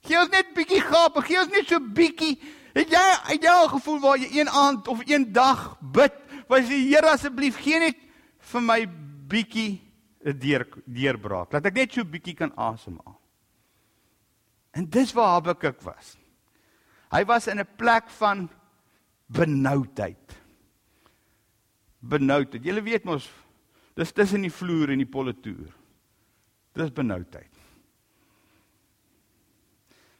Gee 0.09 0.17
ons 0.17 0.31
net 0.33 0.55
bietjie 0.57 0.81
gap, 0.81 1.19
gee 1.27 1.41
ons 1.41 1.53
net 1.53 1.69
so 1.69 1.81
bietjie. 1.81 2.39
Het 2.73 2.95
jy 2.95 3.05
het 3.33 3.45
jy 3.45 3.53
al 3.53 3.69
gevoel 3.75 4.01
waar 4.01 4.21
jy 4.21 4.29
een 4.39 4.49
aand 4.49 4.89
of 4.89 5.03
een 5.05 5.27
dag 5.33 5.75
bid, 5.81 6.15
waar 6.49 6.63
jy 6.63 6.81
Here 6.87 7.11
asseblief 7.13 7.59
gee 7.61 7.81
net 7.83 7.99
vir 8.53 8.65
my 8.65 8.81
bietjie 9.29 9.81
'n 10.25 10.39
deur 10.39 10.67
deurbraak. 10.87 11.53
Laat 11.53 11.67
ek 11.67 11.75
net 11.75 11.93
so 11.93 12.05
bietjie 12.05 12.35
kan 12.35 12.53
asemhaal. 12.57 13.21
En 14.73 14.89
dis 14.89 15.13
waar 15.13 15.39
Habakuk 15.39 15.83
was. 15.83 16.17
Hy 17.11 17.25
was 17.25 17.47
in 17.47 17.61
'n 17.61 17.69
plek 17.77 18.11
van 18.11 18.49
benoudheid. 19.27 20.37
Benoudheid. 22.01 22.65
Jy 22.65 22.83
weet 22.83 23.05
mos 23.05 23.31
Dis 23.99 24.15
tussen 24.15 24.45
die 24.47 24.53
vloer 24.55 24.93
en 24.95 25.03
die 25.03 25.11
politoer. 25.11 25.73
Dis 26.79 26.93
benoudheid. 26.95 27.51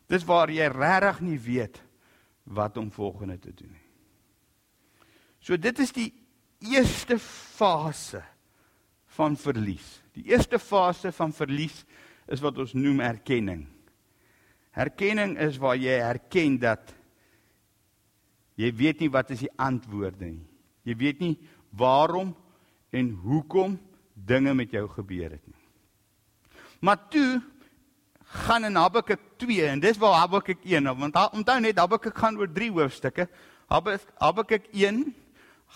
Dis 0.09 0.25
waar 0.27 0.51
jy 0.51 0.67
regtig 0.73 1.21
nie 1.23 1.39
weet 1.45 1.79
wat 2.57 2.79
om 2.81 2.89
volgende 2.91 3.37
te 3.39 3.53
doen 3.53 3.71
nie. 3.71 3.85
So 5.45 5.57
dit 5.61 5.79
is 5.79 5.93
die 5.95 6.09
eerste 6.75 7.19
fase 7.23 8.23
van 9.19 9.37
verlies. 9.39 9.87
Die 10.17 10.27
eerste 10.33 10.59
fase 10.59 11.13
van 11.15 11.33
verlies 11.37 11.85
is 12.29 12.43
wat 12.43 12.59
ons 12.59 12.75
noem 12.77 13.03
erkenning. 13.05 13.63
Erkenning 14.79 15.37
is 15.43 15.61
waar 15.61 15.79
jy 15.79 15.95
erken 16.03 16.59
dat 16.61 16.93
jy 18.59 18.73
weet 18.75 19.05
nie 19.05 19.13
wat 19.15 19.31
is 19.35 19.45
die 19.47 19.55
antwoorde 19.55 20.27
nie. 20.27 20.45
Jy 20.89 20.99
weet 20.99 21.23
nie 21.23 21.35
waarom 21.79 22.35
en 22.91 23.11
hoekom 23.23 23.79
dinge 24.13 24.55
met 24.55 24.71
jou 24.71 24.89
gebeur 24.89 25.31
het 25.31 25.45
nie. 25.47 25.57
Maar 26.81 27.01
toe 27.09 27.41
gaan 28.45 28.65
in 28.65 28.77
Habakuk 28.77 29.21
2 29.37 29.67
en 29.67 29.81
dis 29.81 29.99
waar 29.99 30.19
Habakuk 30.21 30.65
1 30.65 30.85
want 30.99 31.17
onthou 31.33 31.61
net 31.61 31.79
Habakuk 31.79 32.19
gaan 32.19 32.37
oor 32.39 32.51
drie 32.53 32.71
hoofstukke. 32.71 33.29
Habakuk 33.69 34.69
1 34.73 35.15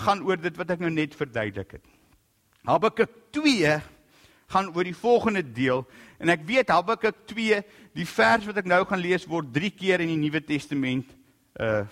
gaan 0.04 0.22
oor 0.24 0.40
dit 0.40 0.56
wat 0.56 0.70
ek 0.70 0.84
nou 0.84 0.90
net 0.92 1.16
verduidelik 1.16 1.78
het. 1.78 1.84
Habakuk 2.64 3.10
2 3.30 3.80
gaan 4.52 4.68
oor 4.76 4.84
die 4.84 4.96
volgende 4.96 5.42
deel 5.42 5.84
en 6.20 6.32
ek 6.32 6.44
weet 6.48 6.72
Habakuk 6.72 7.24
2 7.32 7.62
die 7.96 8.08
vers 8.08 8.46
wat 8.48 8.60
ek 8.62 8.68
nou 8.68 8.82
gaan 8.88 9.02
lees 9.02 9.26
word 9.28 9.52
3 9.52 9.72
keer 9.76 10.04
in 10.04 10.12
die 10.14 10.20
Nuwe 10.20 10.44
Testament 10.44 11.10
uh 11.60 11.84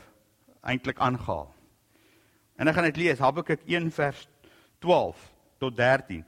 eintlik 0.61 0.99
aangehaal. 1.01 1.47
En 2.61 2.69
ek 2.69 2.75
gaan 2.77 2.85
dit 2.91 2.99
lees 3.01 3.23
Habakuk 3.25 3.63
1 3.65 3.87
vers 3.97 4.27
12 4.81 5.17
tot 5.61 5.77
13. 5.77 6.25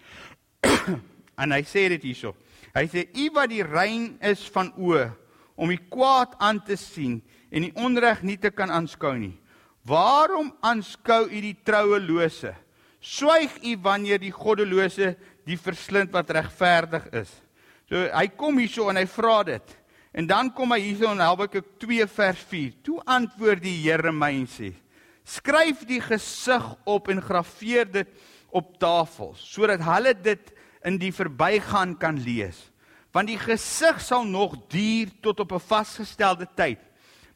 en 1.42 1.54
hy 1.56 1.62
sê 1.66 1.88
dit 1.94 2.10
hierso. 2.10 2.34
Hy 2.72 2.86
sê 2.88 3.06
u 3.18 3.28
wat 3.36 3.50
die 3.52 3.64
rein 3.64 4.12
is 4.24 4.44
van 4.52 4.70
oë 4.78 5.10
om 5.56 5.70
die 5.72 5.80
kwaad 5.92 6.36
aan 6.40 6.62
te 6.64 6.76
sien 6.80 7.20
en 7.52 7.66
die 7.66 7.74
onreg 7.80 8.22
nie 8.24 8.38
te 8.40 8.52
kan 8.54 8.72
aanskou 8.72 9.12
nie. 9.18 9.34
Waarom 9.88 10.52
aanskou 10.64 11.26
u 11.26 11.40
die 11.42 11.56
trouelose? 11.66 12.54
Swyg 13.02 13.58
u 13.66 13.76
wanneer 13.82 14.20
die 14.22 14.32
goddelose 14.32 15.16
die 15.48 15.58
verslind 15.58 16.12
wat 16.14 16.30
regverdig 16.30 17.08
is. 17.18 17.32
So 17.90 17.98
hy 17.98 18.28
kom 18.38 18.60
hierso 18.62 18.86
en 18.92 19.00
hy 19.00 19.08
vra 19.10 19.40
dit. 19.48 19.78
En 20.12 20.28
dan 20.28 20.52
kom 20.54 20.74
hy 20.74 20.78
hierso 20.84 21.10
in 21.12 21.24
Habakuk 21.24 21.74
2 21.82 22.06
vers 22.14 22.44
4. 22.52 22.76
Toe 22.84 23.00
antwoord 23.08 23.64
die 23.64 23.78
Here 23.82 24.12
my 24.14 24.30
en 24.36 24.46
sê: 24.48 24.70
Skryf 25.24 25.82
die 25.88 26.00
gesig 26.04 26.66
op 26.88 27.10
en 27.12 27.22
graweer 27.22 27.90
dit 27.90 28.14
op 28.52 28.76
tafels 28.80 29.42
sodat 29.54 29.82
hulle 29.86 30.12
dit 30.14 30.52
in 30.86 30.98
die 31.00 31.12
verbygaan 31.14 31.96
kan 31.98 32.18
lees. 32.22 32.58
Want 33.12 33.28
die 33.28 33.38
gesig 33.40 34.00
sal 34.00 34.24
nog 34.24 34.56
duur 34.72 35.10
tot 35.20 35.40
op 35.40 35.52
'n 35.52 35.60
vasgestelde 35.60 36.48
tyd, 36.56 36.80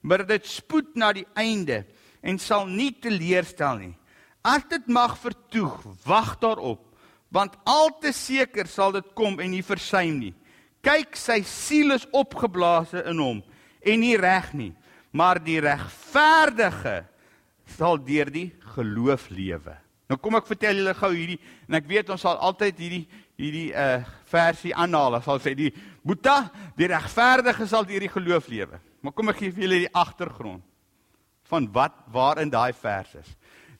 maar 0.01 0.27
dit 0.27 0.47
spoed 0.47 0.95
na 0.95 1.13
die 1.13 1.27
einde 1.35 1.85
en 2.23 2.39
sal 2.39 2.67
nie 2.67 2.93
teleurstel 3.01 3.77
nie. 3.79 3.95
As 4.43 4.63
dit 4.69 4.87
mag 4.87 5.19
vertoeg, 5.19 5.83
wag 6.05 6.39
daarop, 6.39 6.81
want 7.29 7.57
al 7.65 7.91
te 8.01 8.13
seker 8.13 8.67
sal 8.67 8.93
dit 8.93 9.15
kom 9.15 9.41
en 9.41 9.51
nie 9.51 9.63
versuim 9.63 10.19
nie. 10.19 10.35
Kyk, 10.81 11.17
sy 11.17 11.43
siel 11.43 11.93
is 11.93 12.07
opgeblaase 12.13 13.03
in 13.05 13.19
hom 13.19 13.43
en 13.83 14.01
nie 14.01 14.17
reg 14.17 14.53
nie, 14.55 14.73
maar 15.13 15.39
die 15.43 15.61
regverdige 15.61 17.05
sal 17.77 17.99
deur 17.99 18.31
die 18.31 18.53
geloof 18.75 19.31
lewe. 19.31 19.86
Nou 20.07 20.19
kom 20.23 20.38
ek 20.38 20.47
vertel 20.47 20.79
julle 20.81 20.95
gou 20.95 21.11
hierdie 21.11 21.38
en 21.66 21.79
ek 21.81 21.88
weet 21.90 22.11
ons 22.14 22.23
sal 22.23 22.38
altyd 22.38 22.79
hierdie 22.79 23.07
hierdie 23.37 23.69
uh 23.77 24.05
versie 24.31 24.73
aanhaal. 24.75 25.19
Ons 25.19 25.27
sal 25.29 25.40
sê 25.42 25.53
die 25.55 25.73
Boeta, 26.07 26.49
die 26.79 26.88
regverdige 26.90 27.66
sal 27.69 27.87
deur 27.87 28.03
die 28.03 28.11
geloof 28.11 28.49
lewe. 28.51 28.81
Maar 29.03 29.14
kom 29.14 29.31
ek 29.31 29.42
gee 29.42 29.55
vir 29.55 29.66
julle 29.66 29.83
die 29.85 29.92
agtergrond 29.95 30.64
van 31.47 31.69
wat 31.75 31.95
waarin 32.11 32.51
daai 32.51 32.73
vers 32.75 33.12
is. 33.21 33.29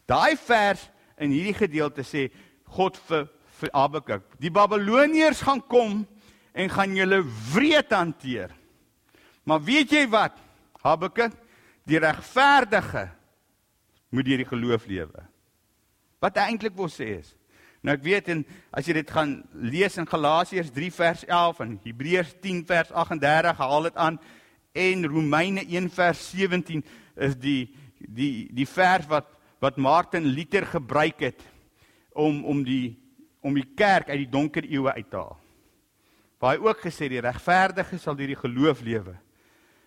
Daai 0.07 0.37
vers 0.39 0.85
in 1.19 1.33
hierdie 1.35 1.57
gedeelte 1.57 2.05
sê 2.07 2.29
God 2.77 2.99
vir 3.09 3.27
vir 3.57 3.71
Habakuk, 3.73 4.25
die 4.37 4.53
Babiloniërs 4.53 5.41
gaan 5.47 5.63
kom 5.65 6.03
en 6.53 6.73
gaan 6.73 6.93
julle 6.93 7.23
wreed 7.55 7.95
hanteer. 7.95 8.51
Maar 9.49 9.63
weet 9.65 9.95
jy 9.97 10.03
wat? 10.13 10.37
Habakuk, 10.85 11.33
die 11.89 12.01
regverdige 12.03 13.07
moet 14.13 14.29
deur 14.29 14.43
die 14.43 14.49
geloof 14.51 14.85
lewe. 14.91 15.25
Wat 16.23 16.39
hy 16.39 16.51
eintlik 16.53 16.77
wil 16.79 16.91
sê 16.93 17.19
is 17.21 17.35
Nou 17.87 17.95
ek 17.95 18.03
weet 18.03 18.29
en 18.33 18.43
as 18.75 18.89
jy 18.89 18.97
dit 18.99 19.11
gaan 19.15 19.37
lees 19.71 19.95
in 20.01 20.09
Galasiërs 20.11 20.73
3 20.75 20.91
vers 20.97 21.25
11 21.29 21.61
en 21.63 21.75
Hebreërs 21.85 22.33
10 22.43 22.65
vers 22.67 22.91
38 22.91 23.61
haal 23.63 23.87
dit 23.87 24.01
aan 24.03 24.17
en 24.77 25.07
Romeine 25.07 25.63
1 25.63 25.87
vers 25.95 26.23
17 26.33 26.83
is 27.29 27.37
die 27.39 27.61
die 27.97 28.49
die 28.55 28.67
vers 28.69 29.07
wat 29.11 29.31
wat 29.63 29.79
Martin 29.81 30.27
Luther 30.35 30.67
gebruik 30.69 31.23
het 31.29 31.45
om 32.13 32.43
om 32.45 32.65
die 32.67 32.97
om 33.47 33.55
die 33.55 33.69
kerk 33.79 34.11
uit 34.11 34.25
die 34.25 34.33
donker 34.33 34.67
eeue 34.67 34.91
uit 34.91 35.07
te 35.11 35.21
haal. 35.21 35.39
Waar 36.43 36.57
hy 36.57 36.67
ook 36.67 36.83
gesê 36.83 37.07
die 37.09 37.23
regverdige 37.23 38.01
sal 38.03 38.19
deur 38.19 38.33
die 38.35 38.41
geloof 38.41 38.83
lewe. 38.83 39.15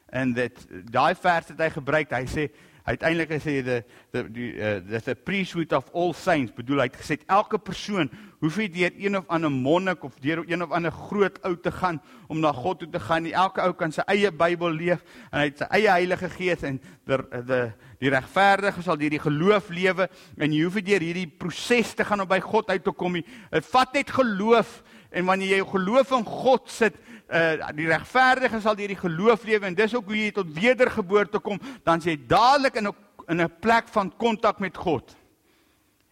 En 0.07 0.31
dit 0.33 0.61
daai 0.87 1.13
vers 1.19 1.51
het 1.51 1.59
hy 1.59 1.67
gebruik. 1.75 2.15
Hy 2.15 2.25
sê 2.31 2.47
uiteindelik 2.83 3.31
gesê 3.35 3.59
die 3.63 3.79
die 4.13 4.23
die 4.33 4.49
uh, 4.55 4.99
the 5.03 5.15
priesthood 5.15 5.73
of 5.73 5.89
all 5.93 6.13
saints 6.13 6.53
bedoel 6.55 6.83
hy. 6.83 6.89
Het 6.89 7.01
gesê 7.01 7.17
elke 7.27 7.59
persoon 7.59 8.09
hoef 8.39 8.57
nie 8.57 8.69
deur 8.71 8.95
een 8.95 9.17
of 9.19 9.27
ander 9.27 9.51
monnik 9.51 10.03
of 10.03 10.15
deur 10.23 10.43
een 10.47 10.63
of 10.63 10.71
ander 10.71 10.91
groot 10.91 11.39
ou 11.43 11.55
te 11.57 11.71
gaan 11.71 11.99
om 12.27 12.39
na 12.39 12.53
God 12.55 12.79
toe 12.79 12.89
te 12.89 12.99
gaan 12.99 13.23
nie. 13.27 13.35
Elke 13.35 13.61
ou 13.65 13.73
kan 13.77 13.91
sy 13.91 14.05
eie 14.07 14.31
Bybel 14.31 14.71
leef 14.79 15.03
en 15.31 15.41
hy 15.41 15.49
het 15.49 15.63
sy 15.63 15.69
eie 15.79 15.91
Heilige 15.91 16.31
Gees 16.37 16.63
en 16.67 16.79
die 16.79 17.21
die 17.49 17.63
die 17.99 18.11
regverdige 18.13 18.79
sal 18.83 18.95
deur 18.95 19.11
die 19.11 19.19
geloof 19.19 19.67
lewe 19.75 20.07
en 20.39 20.53
jy 20.55 20.61
hoef 20.63 20.77
nie 20.79 20.85
deur 20.87 21.03
hierdie 21.03 21.27
proses 21.27 21.91
te 21.97 22.05
gaan 22.07 22.23
om 22.23 22.29
by 22.29 22.39
God 22.39 22.71
uit 22.71 22.83
te 22.85 22.93
kom 22.95 23.17
nie. 23.17 23.25
Dit 23.51 23.67
vat 23.73 23.97
net 23.97 24.13
geloof 24.15 24.79
en 25.09 25.25
wanneer 25.25 25.57
jy 25.57 25.65
geloof 25.65 26.11
in 26.17 26.25
God 26.25 26.69
sit 26.69 26.97
uh 27.29 27.69
die 27.77 27.85
regverdige 27.85 28.57
sal 28.61 28.75
deur 28.77 28.89
die 28.89 28.97
geloof 28.97 29.43
lewe 29.45 29.67
en 29.67 29.75
dis 29.77 29.93
ook 29.93 30.07
hoe 30.09 30.17
jy 30.17 30.31
tot 30.33 30.49
wedergeboorte 30.53 31.39
kom, 31.39 31.59
dan 31.85 32.01
jy 32.01 32.17
dadelik 32.27 32.75
in 32.75 32.87
'n 32.87 32.95
in 33.29 33.41
'n 33.41 33.59
plek 33.61 33.87
van 33.87 34.11
kontak 34.17 34.59
met 34.59 34.77
God. 34.77 35.15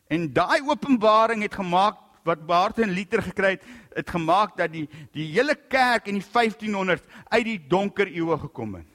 En 0.07 0.33
daai 0.33 0.61
openbaring 0.61 1.41
het 1.41 1.55
gemaak 1.55 1.97
wat 2.23 2.45
Martin 2.47 2.91
Luther 2.91 3.21
gekry 3.21 3.55
het, 3.55 3.63
het 3.95 4.09
gemaak 4.09 4.57
dat 4.57 4.71
die 4.71 4.87
die 5.11 5.25
hele 5.33 5.55
kerk 5.55 6.07
in 6.07 6.19
die 6.19 6.27
1500 6.31 7.03
uit 7.29 7.45
die 7.45 7.59
donker 7.67 8.07
eeue 8.07 8.37
gekom 8.37 8.75
het. 8.75 8.85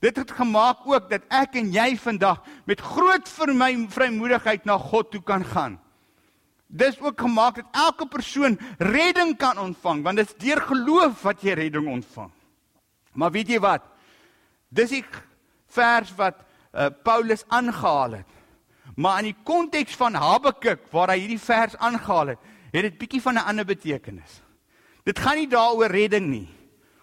Dit 0.00 0.16
het 0.16 0.30
gemaak 0.30 0.86
ook 0.86 1.10
dat 1.10 1.22
ek 1.30 1.54
en 1.54 1.70
jy 1.72 1.96
vandag 1.96 2.42
met 2.66 2.80
groot 2.80 3.28
vir 3.28 3.54
my 3.54 3.86
vrymoedigheid 3.88 4.64
na 4.64 4.78
God 4.78 5.10
toe 5.10 5.22
kan 5.22 5.44
gaan. 5.44 5.78
Dis 6.72 6.96
ook 7.00 7.20
gemaak 7.20 7.58
dat 7.60 7.74
elke 7.76 8.06
persoon 8.08 8.56
redding 8.78 9.36
kan 9.36 9.58
ontvang 9.60 10.02
want 10.02 10.16
dit 10.16 10.28
is 10.30 10.38
deur 10.40 10.60
geloof 10.64 11.22
wat 11.22 11.42
jy 11.44 11.52
redding 11.58 11.88
ontvang. 11.88 12.30
Maar 13.12 13.30
weet 13.34 13.50
jy 13.52 13.58
wat? 13.60 13.84
Dis 14.72 14.94
die 14.94 15.04
vers 15.72 16.14
wat 16.16 16.38
uh, 16.40 16.88
Paulus 17.04 17.44
aangehaal 17.52 18.22
het. 18.22 18.30
Maar 18.96 19.20
in 19.20 19.32
die 19.32 19.42
konteks 19.44 19.96
van 20.00 20.16
Habakuk 20.16 20.88
waar 20.92 21.12
hy 21.12 21.18
hierdie 21.20 21.40
vers 21.40 21.76
aangehaal 21.76 22.34
het, 22.34 22.48
het 22.72 22.88
dit 22.88 22.98
bietjie 22.98 23.20
van 23.20 23.36
'n 23.36 23.48
ander 23.52 23.68
betekenis. 23.68 24.40
Dit 25.04 25.18
gaan 25.18 25.36
nie 25.36 25.48
daaroor 25.48 25.92
redding 25.92 26.28
nie 26.28 26.48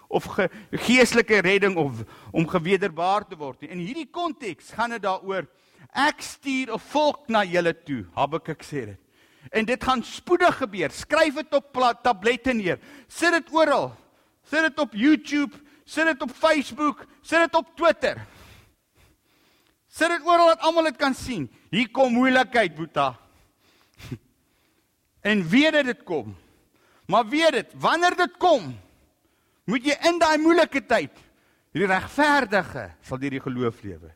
of 0.07 0.25
ge 0.25 0.49
geestelike 0.71 1.41
redding 1.45 1.75
of 1.77 2.01
om 2.31 2.47
gewederbaar 2.47 3.27
te 3.27 3.37
word 3.37 3.61
nie. 3.61 3.69
In 3.69 3.85
hierdie 3.85 4.09
konteks 4.09 4.71
gaan 4.73 4.89
dit 4.89 5.01
daaroor 5.01 5.45
ek 5.93 6.21
stuur 6.21 6.73
'n 6.73 6.79
volk 6.79 7.29
na 7.29 7.43
julle 7.43 7.73
toe. 7.83 8.05
Habakuk 8.15 8.63
sê 8.63 8.85
dit. 8.85 8.99
En 9.49 9.65
dit 9.65 9.83
gaan 9.83 10.03
spoedig 10.03 10.57
gebeur. 10.57 10.91
Skryf 10.91 11.33
dit 11.33 11.53
op 11.53 11.97
tablette 12.01 12.53
neer. 12.53 12.79
Sit 13.07 13.31
dit 13.31 13.53
oral. 13.53 13.95
Sit 14.43 14.61
dit 14.61 14.79
op 14.79 14.93
YouTube, 14.93 15.55
sit 15.85 16.05
dit 16.05 16.21
op 16.21 16.31
Facebook, 16.31 17.05
sit 17.21 17.39
dit 17.39 17.55
op 17.55 17.75
Twitter. 17.75 18.25
Sit 19.87 20.09
dit 20.09 20.25
oral 20.25 20.47
dat 20.47 20.59
almal 20.59 20.83
dit 20.83 20.97
kan 20.97 21.13
sien. 21.13 21.49
Hier 21.69 21.89
kom 21.91 22.13
moeilikheid, 22.13 22.75
Boeta. 22.75 23.15
En 25.21 25.43
weet 25.49 25.71
dit 25.71 25.85
dit 25.85 26.03
kom. 26.03 26.35
Maar 27.05 27.27
weet 27.27 27.51
dit, 27.51 27.73
wanneer 27.75 28.15
dit 28.15 28.37
kom, 28.37 28.69
moet 29.65 29.85
jy 29.85 29.95
in 30.07 30.19
daai 30.21 30.37
moeilike 30.37 30.81
tyd 30.85 31.17
die 31.75 31.87
regverdige 31.89 32.85
sal 33.05 33.19
deur 33.21 33.33
die 33.35 33.41
geloof 33.43 33.81
lewe. 33.83 34.13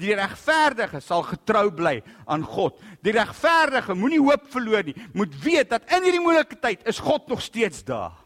Die 0.00 0.14
regverdige 0.16 1.02
sal 1.04 1.22
getrou 1.28 1.68
bly 1.76 1.98
aan 2.30 2.44
God. 2.46 2.78
Die 3.04 3.12
regverdige 3.12 3.94
moenie 3.98 4.20
hoop 4.22 4.48
verloor 4.52 4.86
nie. 4.86 4.96
Moet 5.12 5.36
weet 5.44 5.70
dat 5.74 5.86
in 5.92 6.06
hierdie 6.06 6.22
moeilike 6.24 6.56
tyd 6.60 6.86
is 6.88 7.02
God 7.04 7.28
nog 7.28 7.42
steeds 7.44 7.84
daar. 7.84 8.16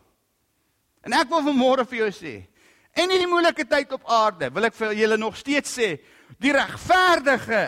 En 1.05 1.13
ek 1.13 1.29
wil 1.33 1.43
vanmôre 1.51 1.85
vir 1.89 2.05
jou 2.05 2.11
sê, 2.17 2.35
in 2.97 3.11
hierdie 3.11 3.29
moeilike 3.29 3.67
tyd 3.69 3.91
op 3.93 4.07
aarde, 4.09 4.49
wil 4.55 4.71
ek 4.71 4.77
vir 4.79 4.95
julle 4.97 5.19
nog 5.21 5.37
steeds 5.37 5.75
sê, 5.77 5.89
die 6.41 6.55
regverdige 6.55 7.67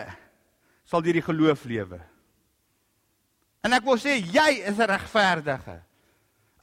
sal 0.87 1.03
deur 1.03 1.19
die 1.19 1.25
geloof 1.25 1.65
lewe. 1.67 1.99
En 3.67 3.75
ek 3.75 3.85
wil 3.85 3.99
sê 3.99 4.15
jy 4.17 4.63
is 4.63 4.79
'n 4.79 4.89
regverdige. 4.89 5.81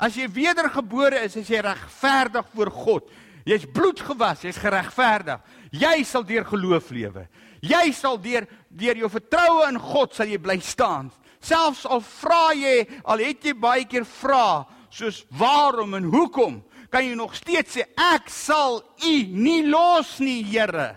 As 0.01 0.17
jy 0.17 0.27
wedergebore 0.29 1.21
is, 1.25 1.37
is 1.37 1.49
jy 1.49 1.61
regverdig 1.61 2.47
voor 2.55 2.71
God. 2.71 3.11
Jy's 3.45 3.67
bloedgewas, 3.69 4.45
jy's 4.47 4.59
geregverdig. 4.61 5.43
Jy 5.75 5.99
sal 6.09 6.25
deur 6.25 6.47
geloof 6.49 6.89
lewe. 6.97 7.27
Jy 7.65 7.91
sal 7.97 8.17
deur 8.21 8.47
deur 8.73 9.01
jou 9.03 9.11
vertroue 9.13 9.67
in 9.69 9.79
God 9.81 10.15
sal 10.17 10.31
jy 10.33 10.39
bly 10.41 10.59
staan. 10.65 11.11
Selfs 11.45 11.85
al 11.85 12.01
vra 12.05 12.55
jy, 12.57 12.87
al 13.05 13.21
het 13.21 13.45
jy 13.45 13.53
baie 13.61 13.85
keer 13.89 14.07
vra, 14.09 14.65
soos 14.89 15.25
waarom 15.37 15.93
en 15.99 16.07
hoekom, 16.09 16.63
kan 16.89 17.05
jy 17.05 17.17
nog 17.19 17.35
steeds 17.37 17.77
sê 17.77 17.85
ek 18.01 18.31
sal 18.33 18.81
U 19.05 19.15
nie 19.35 19.65
los 19.67 20.17
nie, 20.23 20.41
Here. 20.47 20.95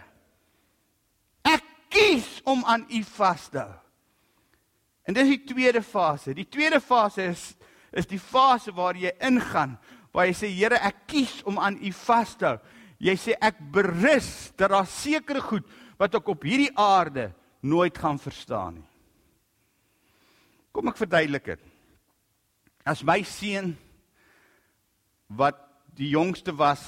Ek 1.44 1.66
kies 1.92 2.28
om 2.48 2.64
aan 2.70 2.86
U 2.88 3.02
vas 3.18 3.50
te 3.52 3.64
hou. 3.66 3.76
En 5.08 5.16
dis 5.16 5.30
die 5.32 5.44
tweede 5.48 5.82
fase. 5.84 6.36
Die 6.36 6.48
tweede 6.48 6.80
fase 6.84 7.32
is 7.32 7.54
is 7.98 8.06
die 8.06 8.20
fase 8.20 8.74
waar 8.76 8.98
jy 9.00 9.14
ingaan 9.24 9.78
waar 10.18 10.26
jy 10.32 10.34
sê 10.34 10.50
Here, 10.50 10.80
ek 10.82 11.04
kies 11.12 11.44
om 11.46 11.60
aan 11.62 11.78
U 11.78 11.92
vas 11.94 12.34
te 12.34 12.50
hou. 12.50 12.58
Jy 12.98 13.14
sê 13.22 13.36
ek 13.38 13.60
berus 13.74 14.50
dat 14.58 14.74
daar 14.74 14.88
sekere 14.90 15.44
goed 15.46 15.68
wat 16.02 16.16
ek 16.18 16.32
op 16.34 16.46
hierdie 16.48 16.72
aarde 16.74 17.30
nooit 17.62 17.98
gaan 18.02 18.18
verstaan 18.18 18.80
nie. 18.80 18.88
Kom 20.74 20.90
ek 20.90 20.98
verduidelik 20.98 21.46
dit. 21.54 21.62
As 22.88 23.04
my 23.06 23.20
seun 23.26 23.76
wat 25.38 25.60
die 25.98 26.10
jongste 26.16 26.54
was, 26.58 26.82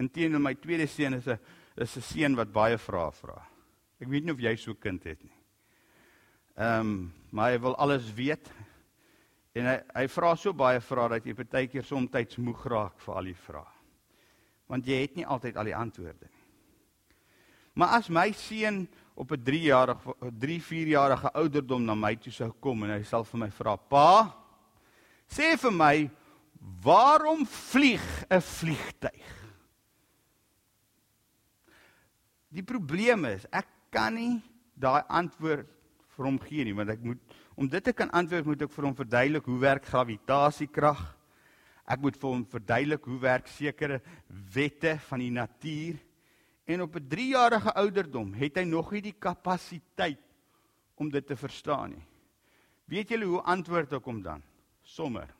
inteenoor 0.00 0.42
my 0.42 0.54
tweede 0.60 0.88
seun 0.88 1.16
is 1.16 1.26
'n 1.28 1.38
is 1.76 1.96
'n 1.96 2.02
seun 2.02 2.36
wat 2.36 2.52
baie 2.52 2.76
vrae 2.76 3.12
vra. 3.12 3.46
Ek 4.00 4.08
weet 4.08 4.24
nie 4.24 4.32
of 4.32 4.40
jy 4.40 4.56
so 4.56 4.72
'n 4.72 4.80
kind 4.80 5.04
het 5.04 5.22
nie. 5.24 5.36
Ehm, 6.56 6.80
um, 6.80 7.12
maar 7.30 7.52
hy 7.52 7.58
wil 7.58 7.76
alles 7.76 8.12
weet. 8.12 8.50
En 9.58 9.66
hy 9.66 9.76
hy 9.96 10.06
vra 10.12 10.34
so 10.38 10.54
baie 10.54 10.80
vrae 10.84 11.14
dat 11.16 11.26
jy 11.26 11.34
partykeer 11.34 11.86
soms 11.86 12.38
moeg 12.38 12.66
raak 12.70 12.98
vir 13.02 13.14
al 13.14 13.30
die 13.30 13.34
vrae. 13.34 13.74
Want 14.68 14.86
jy 14.86 15.00
het 15.00 15.16
nie 15.16 15.26
altyd 15.26 15.56
al 15.56 15.64
die 15.64 15.76
antwoorde 15.76 16.28
nie. 16.28 16.44
Maar 17.78 17.98
as 17.98 18.08
my 18.10 18.32
seun 18.32 18.88
op 19.14 19.32
'n 19.32 19.42
3-jarige 19.42 20.14
3-4-jarige 20.42 21.30
ouderdom 21.34 21.84
na 21.84 21.94
my 21.94 22.16
toe 22.16 22.32
sou 22.32 22.50
kom 22.60 22.84
en 22.84 22.90
hy 22.90 23.02
sal 23.02 23.24
vir 23.24 23.38
my 23.38 23.50
vra: 23.50 23.76
"Pa, 23.76 24.34
sê 25.26 25.56
vir 25.56 25.72
my, 25.72 26.10
waarom 26.82 27.46
vlieg 27.46 28.26
'n 28.30 28.40
vliegtyg?" 28.40 29.22
Die 32.50 32.62
probleem 32.62 33.24
is, 33.24 33.46
ek 33.52 33.66
kan 33.90 34.14
nie 34.14 34.42
daai 34.74 35.02
antwoord 35.08 35.66
vir 36.16 36.24
hom 36.24 36.38
gee 36.38 36.64
nie, 36.64 36.72
want 36.72 36.90
ek 36.90 37.02
moet 37.04 37.20
Om 37.58 37.66
dit 37.66 37.82
te 37.82 37.92
kan 37.92 38.10
antwoord 38.14 38.46
moet 38.46 38.60
ek 38.68 38.70
vir 38.70 38.86
hom 38.86 38.94
verduidelik 38.94 39.46
hoe 39.50 39.58
werk 39.58 39.86
gravitasiekrag. 39.90 41.00
Ek 41.90 42.02
moet 42.04 42.18
vir 42.20 42.30
hom 42.30 42.44
verduidelik 42.46 43.08
hoe 43.10 43.18
werk 43.24 43.48
sekere 43.50 43.98
wette 44.54 44.92
van 45.08 45.24
die 45.24 45.32
natuur. 45.34 45.98
En 46.70 46.84
op 46.84 46.94
'n 46.94 47.08
3-jarige 47.08 47.74
ouderdom 47.74 48.30
het 48.34 48.56
hy 48.56 48.64
nog 48.64 48.92
nie 48.92 49.02
die 49.02 49.18
kapasiteit 49.18 50.22
om 50.94 51.10
dit 51.10 51.26
te 51.26 51.36
verstaan 51.36 51.90
nie. 51.90 52.06
Weet 52.84 53.08
julle 53.08 53.24
hoe 53.24 53.42
antwoord 53.42 53.92
ek 53.92 54.04
hom 54.04 54.22
dan? 54.22 54.42
Sommer. 54.82 55.34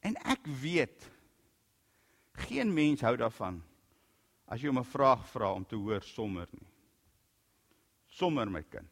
En 0.00 0.16
ek 0.16 0.44
weet 0.60 1.10
geen 2.32 2.74
mens 2.74 3.00
hou 3.00 3.16
daarvan 3.16 3.62
as 4.46 4.60
jy 4.60 4.68
hom 4.68 4.78
'n 4.78 4.84
vraag 4.84 5.26
vra 5.32 5.52
om 5.52 5.64
te 5.64 5.76
hoor 5.76 6.02
sommer 6.02 6.48
nie. 6.50 6.73
Sommer 8.14 8.46
my 8.50 8.62
kind. 8.70 8.90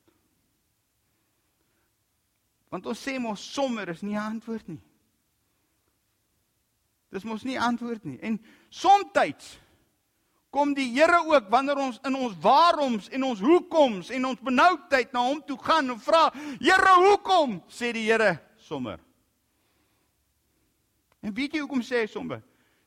Want 2.73 2.89
ons 2.89 3.03
sê 3.05 3.19
mos 3.21 3.43
sommer 3.55 3.89
is 3.93 4.03
nie 4.03 4.17
'n 4.17 4.35
antwoord 4.35 4.69
nie. 4.69 4.81
Dis 7.13 7.25
mos 7.25 7.45
nie 7.45 7.61
antwoord 7.61 8.05
nie. 8.05 8.19
En 8.25 8.41
soms 8.71 9.59
kom 10.51 10.75
die 10.75 10.91
Here 10.93 11.25
ook 11.27 11.49
wanneer 11.51 11.77
ons 11.77 11.99
in 12.05 12.15
ons 12.15 12.35
waaroms 12.41 13.09
en 13.09 13.25
ons 13.25 13.41
hoekoms 13.41 14.11
en 14.11 14.27
ons 14.27 14.41
benoudheid 14.41 15.13
na 15.13 15.21
hom 15.21 15.41
toe 15.47 15.59
gaan 15.59 15.91
en 15.91 16.01
vra, 16.01 16.33
Here, 16.61 16.95
hoekom? 17.09 17.63
sê 17.69 17.93
die 17.93 18.05
Here 18.11 18.39
sommer. 18.57 19.01
En 21.23 21.33
weet 21.35 21.55
jy 21.55 21.61
hoekom 21.61 21.81
sê 21.81 22.03
hy 22.03 22.07
sommer? 22.07 22.43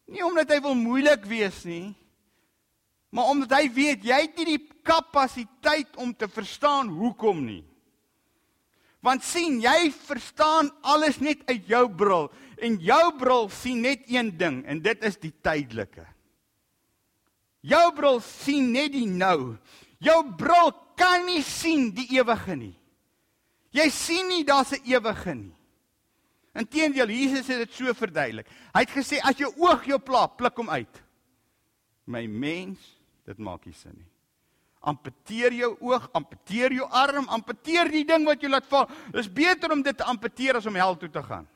Nie 0.06 0.26
omdat 0.26 0.52
hy 0.54 0.60
wil 0.62 0.76
moeilik 0.76 1.26
wees 1.26 1.64
nie, 1.66 1.96
maar 3.10 3.32
omdat 3.32 3.56
hy 3.58 3.70
weet 3.74 4.04
jy 4.06 4.22
het 4.28 4.38
nie 4.38 4.58
die 4.58 4.75
kapasiteit 4.86 5.98
om 5.98 6.14
te 6.14 6.30
verstaan 6.30 6.92
hoekom 6.94 7.42
nie. 7.46 7.64
Want 9.06 9.26
sien, 9.26 9.60
jy 9.62 9.92
verstaan 9.94 10.72
alles 10.86 11.20
net 11.22 11.44
uit 11.50 11.68
jou 11.70 11.86
bril 11.94 12.30
en 12.66 12.78
jou 12.82 13.04
bril 13.20 13.50
sien 13.54 13.84
net 13.86 14.06
een 14.10 14.32
ding 14.38 14.64
en 14.66 14.82
dit 14.82 15.04
is 15.06 15.20
die 15.22 15.34
tydelike. 15.46 16.06
Jou 17.66 17.86
bril 17.98 18.20
sien 18.26 18.72
net 18.74 18.94
die 18.94 19.08
nou. 19.10 19.58
Jou 20.02 20.20
bril 20.38 20.74
kan 20.98 21.26
nie 21.28 21.44
sien 21.46 21.92
die 21.98 22.08
ewige 22.18 22.58
nie. 22.58 22.74
Jy 23.76 23.88
sien 23.92 24.28
nie 24.30 24.44
daar's 24.46 24.72
'n 24.74 24.86
ewige 24.86 25.36
nie. 25.36 25.54
Inteendeel, 26.56 27.10
Jesus 27.10 27.48
het 27.48 27.58
dit 27.58 27.74
so 27.74 27.94
verduidelik. 27.94 28.48
Hy 28.74 28.80
het 28.80 28.90
gesê 28.90 29.20
as 29.22 29.38
jou 29.38 29.52
oog 29.58 29.86
jou 29.86 30.00
pla, 30.00 30.28
pluk 30.28 30.56
hom 30.58 30.70
uit. 30.70 31.04
My 32.06 32.26
mens, 32.28 32.80
dit 33.26 33.38
maak 33.38 33.66
nie 33.66 33.74
sin 33.74 33.94
nie 33.98 34.15
amputeer 34.86 35.56
jou 35.58 35.72
oog, 35.82 36.08
amputeer 36.18 36.76
jou 36.78 36.88
arm, 36.94 37.28
amputeer 37.34 37.90
die 37.92 38.06
ding 38.08 38.26
wat 38.28 38.44
jy 38.44 38.52
laat 38.52 38.70
val. 38.70 38.88
Dis 39.14 39.30
beter 39.32 39.74
om 39.74 39.82
dit 39.86 39.98
te 39.98 40.06
amputeer 40.08 40.60
as 40.60 40.70
om 40.70 40.78
hel 40.78 40.98
toe 41.02 41.10
te 41.12 41.24
gaan. 41.26 41.48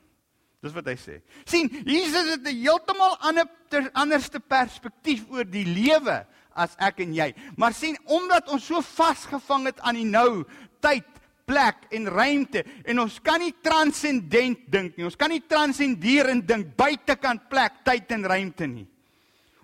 Dis 0.60 0.74
wat 0.76 0.90
hy 0.90 0.96
sê. 1.00 1.20
sien, 1.48 1.70
Jesus 1.86 2.34
het 2.34 2.44
'n 2.44 2.56
heeltemal 2.60 3.16
ander 3.20 3.46
anderste 3.94 4.40
perspektief 4.40 5.24
oor 5.30 5.44
die 5.44 5.64
lewe 5.64 6.26
as 6.54 6.76
ek 6.78 7.00
en 7.00 7.14
jy. 7.14 7.34
Maar 7.56 7.72
sien, 7.72 7.96
omdat 8.04 8.48
ons 8.48 8.66
so 8.66 8.80
vasgevang 8.80 9.66
het 9.66 9.80
aan 9.80 9.94
die 9.94 10.04
nou, 10.04 10.44
tyd, 10.80 11.06
plek 11.46 11.76
en 11.90 12.06
ruimte 12.06 12.64
en 12.84 13.00
ons 13.00 13.18
kan 13.22 13.40
nie 13.40 13.54
transcendent 13.62 14.58
dink 14.70 14.96
nie. 14.96 15.04
Ons 15.04 15.16
kan 15.16 15.30
nie 15.30 15.42
transcenderend 15.48 16.46
dink 16.46 16.76
buitekant 16.76 17.48
plek, 17.48 17.72
tyd 17.84 18.10
en 18.10 18.24
ruimte 18.24 18.66
nie. 18.66 18.86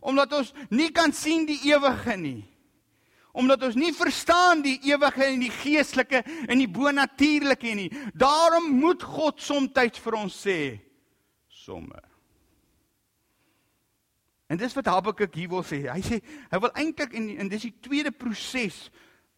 Omdat 0.00 0.32
ons 0.32 0.52
nie 0.70 0.90
kan 0.90 1.12
sien 1.12 1.46
die 1.46 1.60
ewige 1.70 2.16
nie 2.16 2.55
omdat 3.36 3.66
ons 3.68 3.76
nie 3.78 3.92
verstaan 3.94 4.62
die 4.64 4.78
ewige 4.88 5.26
en 5.26 5.42
die 5.44 5.52
geestelike 5.52 6.22
en 6.46 6.58
die 6.58 6.70
bonatuurlike 6.70 7.74
nie. 7.76 7.90
Daarom 8.16 8.70
moet 8.80 9.04
God 9.04 9.42
soms 9.44 10.00
vir 10.00 10.16
ons 10.16 10.36
sê 10.46 10.78
sommer. 11.52 12.02
En 14.48 14.56
dis 14.56 14.74
wat 14.78 14.86
Habakuk 14.86 15.34
hier 15.34 15.50
wil 15.50 15.64
sê. 15.66 15.82
Hy 15.90 16.00
sê 16.06 16.20
hy 16.22 16.62
wil 16.62 16.72
eintlik 16.78 17.14
en 17.18 17.28
en 17.42 17.50
dis 17.50 17.68
die 17.68 17.76
tweede 17.82 18.14
proses 18.14 18.86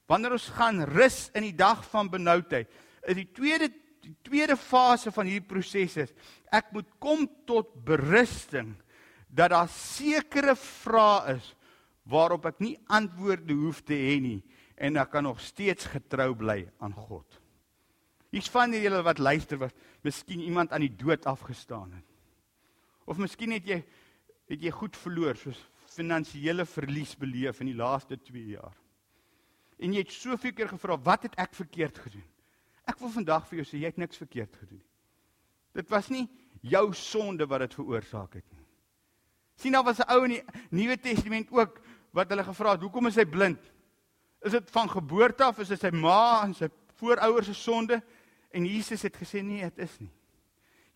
wanneer 0.08 0.36
ons 0.36 0.48
gaan 0.56 0.84
rus 0.88 1.28
in 1.36 1.48
die 1.48 1.56
dag 1.56 1.82
van 1.90 2.10
benoudheid. 2.12 2.68
Is 3.08 3.16
die 3.16 3.28
tweede 3.32 3.72
die 4.08 4.16
tweede 4.24 4.56
fase 4.56 5.12
van 5.12 5.28
hierdie 5.28 5.48
proses 5.48 5.96
is 6.00 6.12
ek 6.54 6.70
moet 6.72 6.88
kom 7.02 7.26
tot 7.48 7.74
berusting 7.84 8.72
dat 9.28 9.52
daar 9.52 9.68
sekere 9.68 10.54
vrae 10.56 11.34
is 11.34 11.50
waarop 12.08 12.48
ek 12.48 12.62
nie 12.64 12.76
antwoorde 12.88 13.54
hoef 13.54 13.82
te 13.84 13.96
hê 13.96 14.16
nie 14.22 14.40
en 14.78 14.96
ek 15.00 15.10
kan 15.12 15.26
nog 15.26 15.40
steeds 15.42 15.88
getrou 15.92 16.32
bly 16.38 16.62
aan 16.80 16.94
God. 16.94 17.26
Hier's 18.32 18.50
van 18.52 18.74
julle 18.76 19.00
wat 19.04 19.20
luister 19.20 19.60
wat 19.60 19.76
miskien 20.04 20.44
iemand 20.44 20.72
aan 20.72 20.84
die 20.84 20.96
dood 20.96 21.26
afgestaan 21.26 21.92
het. 21.96 22.04
Of 23.08 23.20
miskien 23.20 23.54
het 23.56 23.66
jy 23.66 23.82
het 24.48 24.62
jy 24.64 24.72
goed 24.72 24.96
verloor 24.96 25.36
soos 25.36 25.60
finansiële 25.92 26.64
verlies 26.68 27.14
beleef 27.18 27.60
in 27.60 27.72
die 27.72 27.76
laaste 27.76 28.16
2 28.16 28.54
jaar. 28.54 28.76
En 29.78 29.92
jy 29.92 30.02
het 30.02 30.12
soveel 30.12 30.54
keer 30.56 30.70
gevra, 30.70 30.96
wat 30.96 31.26
het 31.28 31.34
ek 31.40 31.56
verkeerd 31.56 31.98
gedoen? 32.00 32.24
Ek 32.88 33.00
wil 33.02 33.12
vandag 33.12 33.44
vir 33.48 33.60
jou 33.60 33.66
sê 33.68 33.80
jy 33.82 33.90
het 33.90 34.00
niks 34.00 34.20
verkeerd 34.20 34.54
gedoen 34.56 34.80
nie. 34.80 34.88
Dit 35.78 35.90
was 35.92 36.08
nie 36.10 36.24
jou 36.64 36.86
sonde 36.96 37.46
wat 37.46 37.66
dit 37.66 37.76
veroorsaak 37.78 38.38
het 38.40 38.46
nie. 38.50 38.64
Sien 39.58 39.74
daar 39.74 39.84
was 39.84 39.98
'n 39.98 40.10
ou 40.10 40.24
in 40.24 40.30
die 40.30 40.44
Nuwe 40.70 40.96
Testament 40.96 41.50
ook 41.50 41.80
wat 42.18 42.30
hulle 42.32 42.44
gevra 42.46 42.74
het, 42.74 42.84
hoekom 42.84 43.10
is 43.10 43.18
hy 43.20 43.26
blind? 43.28 43.62
Is 44.44 44.54
dit 44.54 44.70
van 44.74 44.90
geboorte 44.90 45.46
af, 45.46 45.58
is 45.62 45.72
dit 45.72 45.82
sy 45.82 45.90
ma 45.94 46.44
en 46.44 46.54
sy 46.56 46.68
voorouers 46.98 47.50
se 47.50 47.56
sonde? 47.58 48.00
En 48.54 48.66
Jesus 48.66 49.04
het 49.06 49.16
gesê 49.18 49.42
nee, 49.44 49.66
dit 49.66 49.84
is 49.84 49.98
nie. 50.02 50.12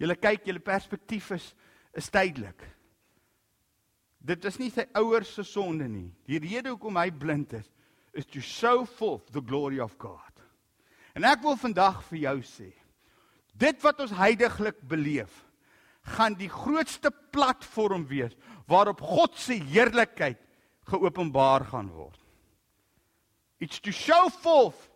Julle 0.02 0.16
kyk, 0.18 0.46
julle 0.48 0.62
perspektief 0.62 1.30
is 1.36 1.52
is 1.92 2.08
tydelik. 2.08 2.62
Dit 4.22 4.44
is 4.48 4.56
nie 4.56 4.70
sy 4.72 4.86
ouers 4.96 5.28
se 5.36 5.44
sonde 5.44 5.84
nie. 5.90 6.08
Die 6.24 6.38
rede 6.40 6.72
hoekom 6.72 6.96
hy 6.96 7.10
blind 7.12 7.52
is, 7.58 7.66
is 8.16 8.28
to 8.28 8.40
show 8.40 8.86
forth 8.88 9.28
the 9.34 9.42
glory 9.44 9.80
of 9.82 9.98
God. 10.00 10.30
En 11.12 11.26
ek 11.28 11.42
wil 11.44 11.58
vandag 11.60 12.00
vir 12.08 12.22
jou 12.22 12.36
sê, 12.48 12.70
dit 13.52 13.82
wat 13.84 14.00
ons 14.00 14.14
heidaglik 14.16 14.78
beleef, 14.88 15.34
gaan 16.16 16.34
die 16.34 16.50
grootste 16.50 17.12
platform 17.34 18.06
wees 18.08 18.32
waarop 18.70 19.04
God 19.04 19.36
se 19.38 19.58
heerlikheid 19.60 20.40
geopenbaar 20.90 21.64
gaan 21.70 21.90
word. 21.90 22.18
It's 23.58 23.80
to 23.80 23.92
show 23.92 24.28
forth 24.28 24.88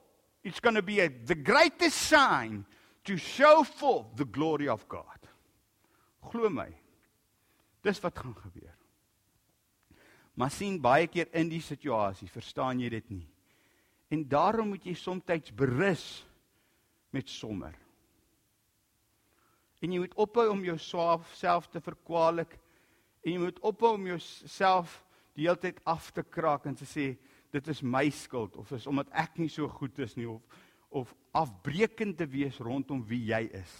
it's 0.46 0.60
going 0.60 0.76
to 0.76 0.82
be 0.82 1.00
a, 1.00 1.08
the 1.08 1.34
greatest 1.34 1.96
sign 1.96 2.64
to 3.04 3.16
show 3.16 3.64
forth 3.64 4.06
the 4.14 4.24
glory 4.24 4.68
of 4.68 4.86
God. 4.88 5.18
Glo 6.30 6.48
my. 6.48 6.68
Dis 7.82 7.98
wat 8.02 8.18
gaan 8.18 8.34
gebeur. 8.34 8.74
Maar 10.34 10.50
sien 10.50 10.78
baie 10.82 11.08
keer 11.10 11.30
in 11.34 11.48
die 11.50 11.62
situasie, 11.64 12.28
verstaan 12.30 12.78
jy 12.82 12.90
dit 12.92 13.10
nie. 13.10 13.26
En 14.12 14.22
daarom 14.28 14.68
moet 14.74 14.84
jy 14.86 14.94
soms 14.94 15.50
berus 15.54 16.24
met 17.10 17.28
sommer. 17.28 17.74
En 19.82 19.92
jy 19.92 19.98
moet 19.98 20.14
ophou 20.14 20.48
om 20.50 20.62
jouself 20.64 21.66
te 21.70 21.80
verkwalik 21.80 22.58
en 23.24 23.32
jy 23.32 23.38
moet 23.38 23.58
ophou 23.60 23.94
om 23.94 24.06
jouself 24.06 25.02
die 25.36 25.46
hele 25.46 25.60
tyd 25.60 25.80
af 25.84 26.10
te 26.16 26.24
kraak 26.24 26.66
en 26.66 26.76
te 26.76 26.88
sê 26.88 27.10
dit 27.52 27.68
is 27.72 27.82
my 27.82 28.08
skuld 28.10 28.56
of 28.56 28.72
is 28.76 28.86
omdat 28.90 29.10
ek 29.12 29.38
nie 29.40 29.50
so 29.52 29.68
goed 29.68 29.98
is 30.04 30.16
nie 30.16 30.28
of 30.28 30.42
of 30.96 31.12
afbreekend 31.36 32.16
te 32.16 32.24
wees 32.30 32.56
rondom 32.62 33.02
wie 33.04 33.26
jy 33.28 33.42
is. 33.58 33.72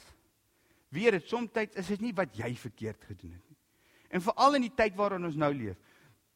Weer 0.93 1.17
dit 1.17 1.29
soms 1.29 1.51
is 1.79 1.89
dit 1.95 2.03
nie 2.03 2.13
wat 2.13 2.35
jy 2.37 2.51
verkeerd 2.59 3.05
gedoen 3.09 3.33
het 3.33 3.45
nie. 3.49 3.57
En 4.11 4.21
veral 4.21 4.59
in 4.59 4.67
die 4.67 4.75
tyd 4.77 4.97
waarin 4.99 5.25
ons 5.25 5.39
nou 5.39 5.53
leef. 5.55 5.79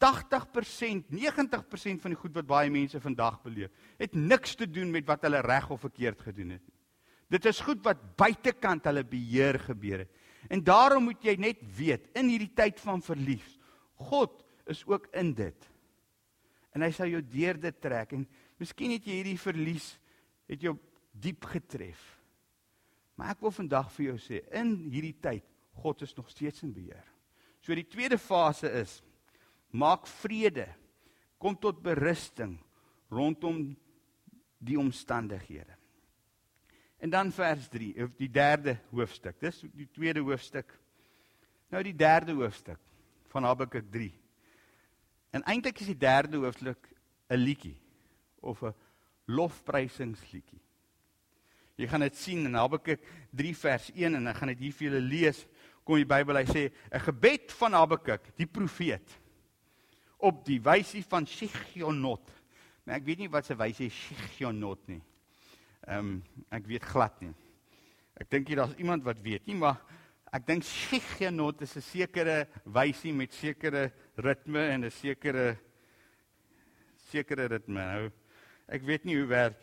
80%, 0.01 1.11
90% 1.13 2.01
van 2.01 2.15
die 2.15 2.19
goed 2.19 2.35
wat 2.39 2.49
baie 2.49 2.71
mense 2.73 3.01
vandag 3.01 3.43
beleef, 3.45 3.71
het 4.01 4.15
niks 4.17 4.55
te 4.57 4.65
doen 4.71 4.91
met 4.91 5.05
wat 5.07 5.27
hulle 5.27 5.43
reg 5.45 5.69
of 5.71 5.83
verkeerd 5.85 6.23
gedoen 6.25 6.55
het 6.57 6.63
nie. 6.65 6.79
Dit 7.31 7.45
is 7.47 7.61
goed 7.61 7.83
wat 7.85 8.01
buitekant 8.17 8.89
hulle 8.89 9.05
beheer 9.05 9.61
gebeur 9.61 10.07
het. 10.07 10.15
En 10.49 10.65
daarom 10.65 11.05
moet 11.11 11.21
jy 11.23 11.37
net 11.37 11.61
weet 11.77 12.09
in 12.17 12.33
hierdie 12.33 12.55
tyd 12.57 12.81
van 12.81 13.05
verlies, 13.05 13.59
God 14.09 14.41
is 14.71 14.85
ook 14.87 15.09
in 15.17 15.35
dit. 15.35 15.69
En 16.75 16.85
hy 16.85 16.91
sal 16.95 17.11
jou 17.11 17.21
deur 17.27 17.59
dit 17.61 17.81
trek 17.83 18.15
en 18.15 18.25
miskien 18.61 18.95
het 18.95 19.07
jy 19.07 19.21
hierdie 19.21 19.41
verlies 19.41 19.93
het 20.51 20.63
jou 20.63 20.77
diep 21.11 21.47
getref. 21.51 22.01
Maar 23.19 23.35
ek 23.35 23.43
wil 23.45 23.55
vandag 23.55 23.91
vir 23.97 24.13
jou 24.13 24.19
sê 24.23 24.43
in 24.57 24.77
hierdie 24.93 25.17
tyd 25.23 25.47
God 25.81 26.03
is 26.05 26.15
nog 26.17 26.29
steeds 26.31 26.63
in 26.67 26.75
beheer. 26.77 27.07
So 27.61 27.75
die 27.77 27.89
tweede 27.89 28.19
fase 28.21 28.71
is 28.81 29.01
maak 29.71 30.07
vrede. 30.21 30.67
Kom 31.41 31.57
tot 31.57 31.83
berusting 31.83 32.59
rondom 33.11 33.63
die 34.61 34.79
omstandighede. 34.79 35.77
En 37.01 37.11
dan 37.11 37.33
vers 37.33 37.69
3 37.73 37.95
of 38.05 38.17
die 38.19 38.29
derde 38.29 38.77
hoofstuk. 38.91 39.39
Dis 39.41 39.63
die 39.73 39.89
tweede 39.89 40.21
hoofstuk. 40.21 40.75
Nou 41.73 41.81
die 41.87 41.97
derde 41.97 42.35
hoofstuk 42.37 42.81
van 43.33 43.47
Habakuk 43.49 43.89
3. 43.93 44.11
En 45.31 45.45
eintlik 45.47 45.81
is 45.81 45.93
die 45.93 45.99
derde 45.99 46.37
hoofstuk 46.43 46.89
'n 47.31 47.39
liedjie 47.39 47.79
of 48.41 48.63
'n 48.63 48.75
lofprysingsliedjie. 49.27 50.61
Jy 51.77 51.87
gaan 51.89 52.01
dit 52.01 52.17
sien 52.17 52.45
in 52.45 52.55
Habakuk 52.55 53.01
3 53.31 53.57
vers 53.57 53.91
1 53.95 54.15
en 54.15 54.27
ek 54.27 54.37
gaan 54.37 54.49
dit 54.49 54.59
hier 54.59 54.73
vir 54.73 54.87
julle 54.89 55.01
lees. 55.01 55.47
Kom 55.85 55.97
die 55.97 56.05
Bybel 56.05 56.37
hy 56.37 56.45
sê 56.45 56.73
'n 56.93 57.01
gebed 57.01 57.53
van 57.53 57.73
Habakuk, 57.73 58.37
die 58.37 58.47
profeet 58.47 59.19
op 60.19 60.45
die 60.45 60.61
wysie 60.61 61.03
van 61.03 61.27
Shigionot. 61.27 62.31
Maar 62.85 62.97
ek 62.97 63.05
weet 63.05 63.19
nie 63.19 63.31
wat 63.31 63.47
se 63.47 63.55
wysie 63.55 63.91
Shigionot 63.91 64.89
nie. 64.89 65.03
Ehm 65.87 65.99
um, 65.99 66.23
ek 66.51 66.67
weet 66.67 66.85
glad 66.85 67.21
nie. 67.21 67.33
Ek 68.21 68.29
dink 68.31 68.49
hier 68.49 68.61
daar's 68.61 68.77
iemand 68.77 69.05
wat 69.05 69.21
weet 69.25 69.47
nie, 69.47 69.57
maar 69.57 69.81
ek 70.33 70.47
dink 70.47 70.65
Shigionot 70.65 71.63
is 71.63 71.77
'n 71.77 71.83
sekere 71.83 72.47
wysie 72.65 73.13
met 73.13 73.33
sekere 73.33 73.93
ritme 74.17 74.61
en 74.71 74.85
'n 74.85 74.91
sekere 74.91 75.59
sekere 77.11 77.49
ritme. 77.49 77.81
Nou 77.81 78.13
ek 78.69 78.83
weet 78.83 79.05
nie 79.05 79.17
hoe 79.17 79.27
werk 79.27 79.59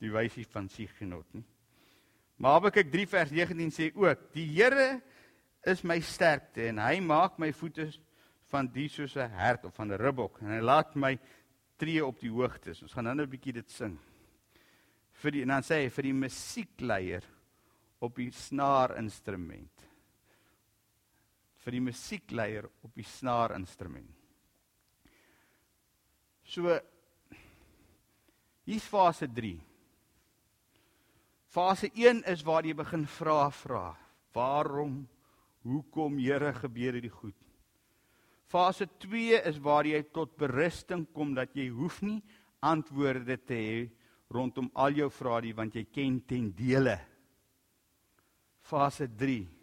die 0.00 0.10
wysie 0.10 0.44
van 0.44 0.68
Shigionot 0.68 1.26
nie. 1.34 1.44
Maar 2.38 2.52
Habakuk 2.52 2.90
3 2.92 3.06
vers 3.06 3.30
19 3.30 3.70
sê 3.70 3.92
ook: 3.94 4.32
"Die 4.32 4.46
Here 4.46 5.02
is 5.64 5.82
my 5.82 6.00
sterkte 6.00 6.68
en 6.68 6.78
hy 6.78 7.00
maak 7.00 7.38
my 7.38 7.52
voete 7.52 7.92
van 8.50 8.68
die 8.72 8.88
soos 8.88 9.16
'n 9.16 9.30
hert 9.30 9.64
of 9.64 9.74
van 9.74 9.92
'n 9.92 9.98
ribbok 9.98 10.40
en 10.40 10.50
hy 10.50 10.60
laat 10.60 10.94
my 10.94 11.18
tree 11.76 12.04
op 12.04 12.20
die 12.20 12.30
hoogtes. 12.30 12.82
Ons 12.82 12.92
gaan 12.92 13.04
nou 13.04 13.14
'n 13.14 13.30
bietjie 13.30 13.52
dit 13.52 13.70
sing. 13.70 13.98
Vir 15.12 15.30
die 15.30 15.42
en 15.42 15.48
dan 15.48 15.62
sê 15.62 15.84
hy 15.84 15.88
vir 15.88 16.02
die 16.02 16.12
musiekleier 16.12 17.24
op 18.00 18.16
die 18.16 18.30
snaarinstrument. 18.30 19.75
Vir 21.66 21.74
die 21.74 21.82
musiekleier 21.82 22.68
op 22.86 22.92
die 22.94 23.02
snaarinstrument. 23.02 24.12
So 26.46 26.70
hier's 28.62 28.86
fase 28.86 29.26
3. 29.26 29.56
Fase 31.50 31.90
1 31.90 32.22
is 32.30 32.44
waar 32.46 32.68
jy 32.68 32.76
begin 32.78 33.02
vra 33.16 33.48
vra. 33.50 33.88
Waarom 34.36 35.00
Hoekom 35.66 36.20
Here 36.22 36.52
gebeur 36.54 36.94
hierdie 36.94 37.10
goed? 37.10 37.38
Fase 38.46 38.86
2 39.02 39.40
is 39.50 39.58
waar 39.58 39.88
jy 39.90 40.04
tot 40.14 40.36
berusting 40.38 41.02
kom 41.10 41.34
dat 41.34 41.50
jy 41.58 41.66
hoef 41.74 41.98
nie 42.06 42.20
antwoorde 42.62 43.40
te 43.42 43.58
hê 43.58 43.80
rondom 44.30 44.70
al 44.78 44.94
jou 44.94 45.10
vrae 45.10 45.48
nie 45.48 45.56
want 45.58 45.74
jy 45.74 45.82
ken 45.90 46.20
ten 46.30 46.52
dele. 46.54 46.94
Fase 48.62 49.10
3 49.10 49.55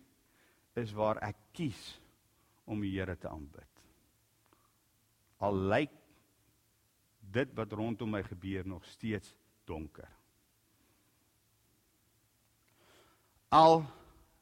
is 0.80 0.94
waar 0.96 1.20
ek 1.26 1.38
kies 1.54 1.82
om 2.66 2.82
die 2.82 2.94
Here 2.96 3.16
te 3.20 3.30
aanbid. 3.30 3.82
Al 5.44 5.58
lyk 5.74 5.94
dit 7.34 7.52
wat 7.58 7.74
rondom 7.74 8.14
my 8.14 8.24
gebeur 8.24 8.68
nog 8.68 8.86
steeds 8.86 9.34
donker. 9.66 10.10
Al 13.54 13.84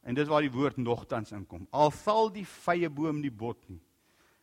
En 0.01 0.17
dis 0.17 0.29
waar 0.29 0.41
die 0.41 0.53
woord 0.53 0.79
nogtans 0.81 1.31
inkom. 1.35 1.67
Al 1.69 1.91
val 1.93 2.31
die 2.33 2.45
vrye 2.47 2.89
boom 2.89 3.21
nie 3.21 3.31
bot 3.33 3.59
nie. 3.69 3.81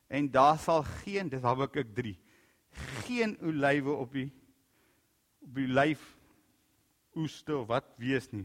En 0.09 0.31
daar 0.31 0.59
sal 0.63 0.85
geen, 1.03 1.29
dis 1.29 1.43
Habakuk 1.45 1.91
3, 1.97 2.15
geen 3.05 3.35
olywe 3.45 3.97
op 3.99 4.15
die 4.15 4.29
op 5.43 5.57
die 5.57 5.69
lyf 5.71 6.03
oeste 7.17 7.57
of 7.57 7.67
wat 7.71 7.87
wees 8.01 8.29
nie. 8.31 8.45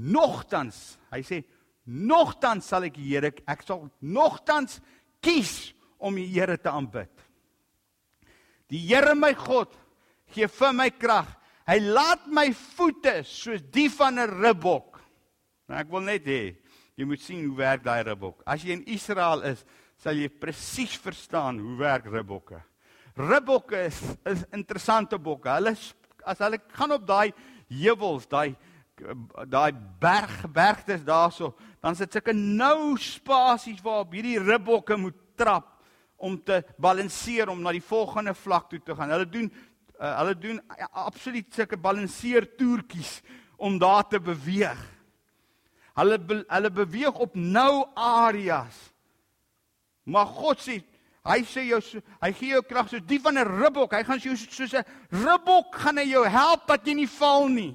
Nogtans, 0.00 0.96
hy 1.12 1.20
sê 1.26 1.42
nogtans 1.88 2.68
sal 2.68 2.84
ek 2.84 2.98
die 3.00 3.08
Here 3.14 3.32
ek 3.48 3.64
sal 3.64 3.88
nogtans 4.00 4.78
kies 5.24 5.72
om 5.98 6.14
die 6.20 6.28
Here 6.28 6.58
te 6.60 6.70
aanbid. 6.70 7.12
Die 8.68 8.84
Here 8.86 9.16
my 9.16 9.32
God 9.32 9.72
gee 10.28 10.46
vir 10.46 10.72
my 10.76 10.90
krag. 10.92 11.32
Hy 11.68 11.80
laat 11.80 12.28
my 12.28 12.50
voete 12.52 13.22
soos 13.24 13.64
die 13.72 13.88
van 13.92 14.18
'n 14.18 14.40
ribbok 14.40 14.98
Nou 15.68 15.76
ek 15.76 15.90
wil 15.92 16.06
net 16.06 16.24
hê 16.28 16.42
jy 16.98 17.06
moet 17.06 17.22
sien 17.22 17.44
hoe 17.44 17.58
werk 17.60 17.84
daai 17.84 18.00
ribbok. 18.08 18.40
As 18.48 18.64
jy 18.64 18.72
in 18.74 18.86
Israel 18.90 19.44
is, 19.46 19.60
sal 20.00 20.18
jy 20.18 20.30
presies 20.32 20.96
verstaan 20.98 21.60
hoe 21.62 21.76
werk 21.78 22.08
ribbokke. 22.10 22.58
Ribbokke 23.18 23.84
is 23.86 24.00
is 24.26 24.42
interessante 24.56 25.18
bokke. 25.20 25.52
Hulle 25.58 25.76
as 26.28 26.42
hulle 26.42 26.58
gaan 26.74 26.96
op 26.96 27.06
daai 27.06 27.30
heuwels, 27.68 28.26
daai 28.26 28.56
daai 29.46 29.70
berg 30.00 30.40
bergtes 30.50 31.04
daarso, 31.06 31.52
dan 31.80 31.96
sit 31.96 32.12
sulke 32.12 32.34
nou 32.34 32.96
spasies 32.98 33.82
waarop 33.84 34.12
hierdie 34.12 34.38
ribbokke 34.42 34.96
moet 34.96 35.16
trap 35.38 35.74
om 36.18 36.34
te 36.42 36.62
balanseer 36.82 37.48
om 37.48 37.60
na 37.62 37.72
die 37.72 37.84
volgende 37.84 38.34
vlak 38.34 38.68
toe 38.70 38.80
te 38.82 38.96
gaan. 38.98 39.12
Hulle 39.14 39.28
doen 39.30 39.50
uh, 39.98 40.14
hulle 40.18 40.34
doen 40.38 40.60
absoluut 40.90 41.54
sulke 41.54 41.78
balanseer 41.78 42.46
toertjies 42.58 43.20
om 43.56 43.78
daar 43.78 44.06
te 44.08 44.20
beweeg. 44.22 44.78
Hulle 45.98 46.18
be, 46.18 46.42
hulle 46.46 46.70
beweeg 46.70 47.18
op 47.18 47.34
nou 47.34 47.86
areas. 47.98 48.76
Maar 50.08 50.28
God 50.30 50.62
sê, 50.62 50.78
hy 51.26 51.40
sê 51.46 51.66
jou 51.68 51.80
hy 52.22 52.30
gee 52.32 52.54
jou 52.54 52.62
krag 52.66 52.90
soos 52.90 53.04
die 53.06 53.18
van 53.22 53.38
'n 53.38 53.50
ribbok. 53.58 53.92
Hy 53.92 54.04
gaan 54.06 54.18
jou 54.18 54.36
soos 54.36 54.74
'n 54.74 54.86
ribbok 55.10 55.74
gaan 55.74 55.98
hy 55.98 56.06
jou 56.10 56.24
help 56.26 56.66
dat 56.66 56.86
jy 56.86 56.94
nie 56.94 57.10
val 57.18 57.48
nie. 57.48 57.74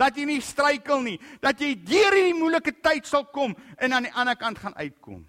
Dat 0.00 0.16
jy 0.16 0.24
nie 0.28 0.40
struikel 0.44 1.02
nie, 1.04 1.18
dat 1.44 1.60
jy 1.60 1.74
deur 1.76 2.16
hierdie 2.16 2.38
moeilike 2.38 2.72
tyd 2.80 3.08
sal 3.08 3.26
kom 3.28 3.52
en 3.76 3.92
aan 3.92 4.08
die 4.08 4.14
ander 4.16 4.38
kant 4.40 4.58
gaan 4.62 4.76
uitkom. 4.78 5.20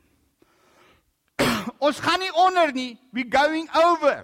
Ons 1.85 1.99
gaan 1.99 2.23
nie 2.23 2.31
onder 2.39 2.71
nie, 2.75 2.95
we 3.11 3.25
going 3.27 3.67
over. 3.75 4.23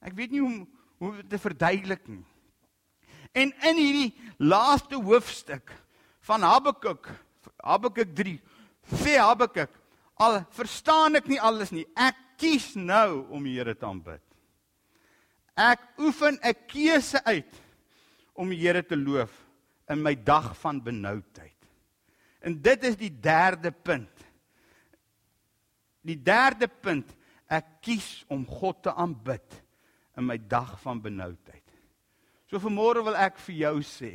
Ek 0.00 0.16
weet 0.16 0.32
nie 0.32 0.44
hoe 0.44 0.66
hoe 0.98 1.12
te 1.30 1.38
verduidelik 1.38 2.08
nie. 2.10 2.24
En 3.38 3.52
in 3.70 3.76
hierdie 3.78 4.32
laaste 4.38 4.98
hoofstuk 4.98 5.70
van 6.28 6.42
Habakuk 6.42 7.10
Habakuk 7.62 8.14
3 8.16 8.34
sê 9.02 9.18
Habakuk 9.18 9.70
al 10.18 10.40
verstaan 10.54 11.18
ek 11.18 11.28
nie 11.30 11.40
alles 11.40 11.72
nie 11.74 11.86
ek 11.94 12.18
kies 12.38 12.72
nou 12.78 13.26
om 13.34 13.46
die 13.46 13.56
Here 13.58 13.74
te 13.74 13.86
aanbid 13.86 14.22
ek 15.58 15.82
oefen 15.98 16.38
'n 16.38 16.54
keuse 16.70 17.22
uit 17.24 17.62
om 18.38 18.52
die 18.54 18.60
Here 18.62 18.84
te 18.86 18.96
loof 18.96 19.34
in 19.90 20.02
my 20.04 20.14
dag 20.14 20.52
van 20.60 20.80
benoudheid 20.84 21.68
en 22.46 22.58
dit 22.62 22.84
is 22.86 22.96
die 23.00 23.12
derde 23.12 23.72
punt 23.72 24.24
die 26.06 26.18
derde 26.22 26.68
punt 26.70 27.10
ek 27.50 27.78
kies 27.84 28.22
om 28.30 28.46
God 28.46 28.84
te 28.86 28.94
aanbid 28.94 29.60
in 30.18 30.26
my 30.28 30.38
dag 30.38 30.76
van 30.84 31.02
benoudheid 31.02 31.78
so 32.48 32.62
vanmôre 32.62 33.04
wil 33.04 33.18
ek 33.18 33.40
vir 33.48 33.62
jou 33.66 33.76
sê 33.84 34.14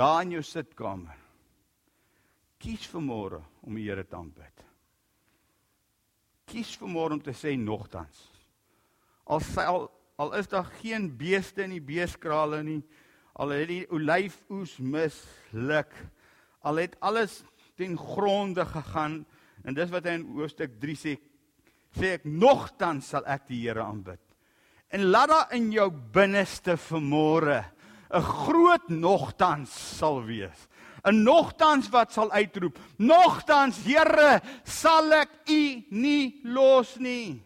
daar 0.00 0.22
in 0.24 0.36
jou 0.38 0.42
sitkamer. 0.44 1.16
Kies 2.60 2.86
vanmôre 2.92 3.40
om 3.64 3.76
die 3.76 3.86
Here 3.88 4.04
te 4.04 4.16
aanbid. 4.16 4.66
Kies 6.50 6.72
vanmôre 6.80 7.16
om 7.16 7.22
te 7.24 7.34
sê 7.36 7.54
nogtans. 7.56 8.26
Al 9.30 9.42
sal 9.44 9.88
al 10.20 10.34
is 10.36 10.50
daar 10.52 10.66
geen 10.82 11.06
beeste 11.16 11.62
in 11.64 11.72
die 11.72 11.80
beeskrale 11.80 12.58
nie, 12.60 12.82
al 13.40 13.54
het 13.56 13.70
die 13.70 13.84
olyfoes 13.88 14.76
misluk, 14.84 15.92
al 16.60 16.82
het 16.82 16.96
alles 17.00 17.40
ten 17.78 17.96
gronde 17.96 18.66
gegaan 18.68 19.22
en 19.64 19.76
dis 19.76 19.92
wat 19.92 20.08
hy 20.08 20.18
in 20.18 20.26
hoofstuk 20.36 20.76
3 20.80 20.96
sê, 20.98 21.14
sê 21.96 22.16
ek 22.18 22.26
nogtans 22.28 23.08
sal 23.14 23.24
ek 23.28 23.46
die 23.48 23.62
Here 23.64 23.82
aanbid. 23.84 24.20
En 24.92 25.08
laat 25.08 25.30
daar 25.30 25.54
in 25.56 25.70
jou 25.72 25.88
binneste 25.90 26.76
vanmôre 26.76 27.64
'n 28.10 28.22
groot 28.22 28.88
nogtans 28.88 29.70
sal 29.70 30.24
wees. 30.24 30.68
'n 31.04 31.22
Nogtans 31.24 31.88
wat 31.88 32.12
sal 32.12 32.30
uitroep: 32.32 32.78
"Nogtans, 32.98 33.84
Here, 33.84 34.40
sal 34.64 35.12
ek 35.12 35.30
U 35.48 35.84
nie 35.90 36.40
los 36.44 36.98
nie." 36.98 37.42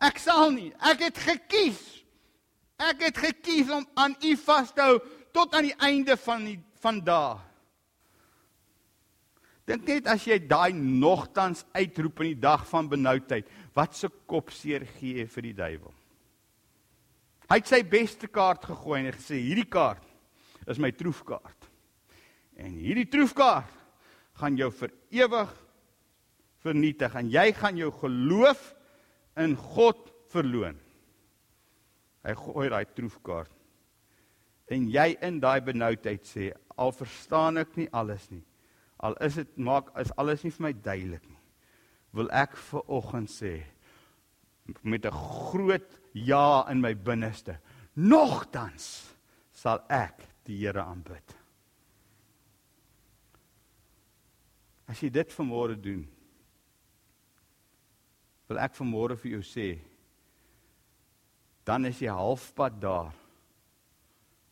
Ek 0.00 0.18
sal 0.18 0.50
nie. 0.50 0.72
Ek 0.78 1.00
het 1.00 1.18
gekies. 1.18 2.04
Ek 2.76 3.06
het 3.08 3.18
gekies 3.18 3.70
om 3.72 3.84
aan 3.96 4.16
U 4.20 4.36
vas 4.44 4.72
te 4.74 4.84
hou 4.84 4.96
tot 5.36 5.54
aan 5.56 5.68
die 5.70 5.78
einde 5.80 6.16
van 6.20 6.44
die 6.44 6.58
van 6.84 7.00
dae. 7.02 7.36
Dink 9.66 9.88
net 9.88 10.06
as 10.06 10.22
jy 10.28 10.36
daai 10.46 10.76
nogtans 10.76 11.64
uitroep 11.74 12.20
in 12.22 12.34
die 12.34 12.42
dag 12.44 12.62
van 12.68 12.86
benoudheid, 12.86 13.48
wat 13.74 13.96
se 13.98 14.10
kopseer 14.30 14.84
gee 14.98 15.24
jy 15.24 15.26
vir 15.32 15.46
die 15.48 15.56
duiwel? 15.58 15.94
Hy 17.50 17.58
het 17.58 17.70
sy 17.70 17.80
beste 17.86 18.30
kaart 18.30 18.68
gegooi 18.68 19.00
en 19.00 19.10
gesê 19.14 19.40
hierdie 19.40 19.66
kaart 19.70 20.06
is 20.70 20.78
my 20.82 20.92
troefkaart. 20.94 21.66
En 22.62 22.78
hierdie 22.78 23.08
troefkaart 23.10 23.74
gaan 24.38 24.56
jou 24.58 24.70
vir 24.74 24.94
ewig 25.24 25.52
vernietig 26.62 27.14
en 27.18 27.30
jy 27.30 27.50
gaan 27.56 27.78
jou 27.78 27.90
geloof 28.02 28.62
in 29.42 29.54
God 29.74 30.10
verloon. 30.32 30.78
Hy 32.26 32.34
gooi 32.34 32.68
daai 32.72 32.84
troefkaart. 32.96 33.52
En 34.74 34.88
jy 34.90 35.12
in 35.22 35.38
daai 35.42 35.60
benoudheid 35.62 36.26
sê 36.26 36.50
al 36.76 36.90
verstaan 36.92 37.62
ek 37.62 37.76
nie 37.78 37.86
alles 37.94 38.26
nie. 38.32 38.42
Al 39.06 39.14
is 39.22 39.38
dit 39.38 39.58
maak 39.62 39.92
is 40.00 40.10
alles 40.18 40.42
nie 40.42 40.50
vir 40.56 40.66
my 40.66 40.72
duidelik 40.74 41.26
nie. 41.28 41.40
Wil 42.16 42.30
ek 42.34 42.56
vir 42.58 42.90
oggend 42.98 43.30
sê 43.30 43.54
met 44.82 45.06
'n 45.06 45.12
groot 45.12 46.00
ja 46.12 46.66
in 46.70 46.80
my 46.80 46.94
binneste. 46.94 47.60
Nogtans 47.94 49.14
sal 49.52 49.84
ek 49.88 50.26
die 50.44 50.56
Here 50.58 50.82
aanbid. 50.82 51.36
As 54.88 55.00
jy 55.02 55.10
dit 55.10 55.32
vanmôre 55.32 55.80
doen, 55.80 56.06
wil 58.48 58.58
ek 58.58 58.74
vanmôre 58.74 59.16
vir 59.16 59.32
jou 59.32 59.42
sê, 59.42 59.78
dan 61.66 61.88
is 61.88 61.98
jy 62.00 62.12
halfpad 62.14 62.78
daar. 62.80 63.14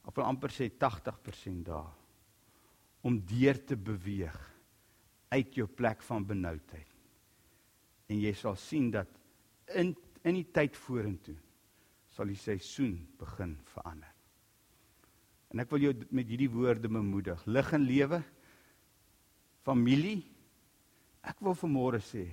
Of 0.04 0.18
amper 0.18 0.52
sê 0.52 0.68
80% 0.68 1.62
daar 1.70 1.92
om 3.04 3.18
deur 3.28 3.58
te 3.68 3.76
beweeg 3.76 4.36
uit 5.28 5.56
jou 5.58 5.66
plek 5.68 6.02
van 6.06 6.24
benoudheid. 6.24 6.90
En 8.08 8.20
jy 8.20 8.32
sal 8.36 8.56
sien 8.60 8.90
dat 8.92 9.10
in 9.76 9.94
in 10.24 10.38
die 10.38 10.46
tyd 10.56 10.72
vorentoe 10.80 11.36
sal 12.14 12.30
die 12.30 12.38
seisoen 12.40 12.94
begin 13.20 13.58
verander. 13.74 14.08
En 15.52 15.60
ek 15.60 15.68
wil 15.74 15.84
jou 15.84 15.92
met 16.16 16.30
hierdie 16.30 16.48
woorde 16.48 16.88
bemoedig. 16.88 17.42
Lig 17.44 17.72
en 17.76 17.84
lewe 17.84 18.22
familie. 19.66 20.22
Ek 21.20 21.42
wil 21.44 21.56
vanmôre 21.56 22.00
sê, 22.00 22.24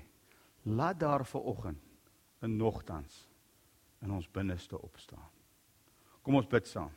laat 0.71 0.99
daar 1.03 1.25
vanoggend 1.27 1.83
'n 2.41 2.57
nogtans 2.57 3.30
in 4.01 4.11
ons 4.11 4.29
binneste 4.29 4.77
opstaan. 4.81 5.27
Kom 6.21 6.37
ons 6.37 6.49
bid 6.49 6.67
saam. 6.67 6.91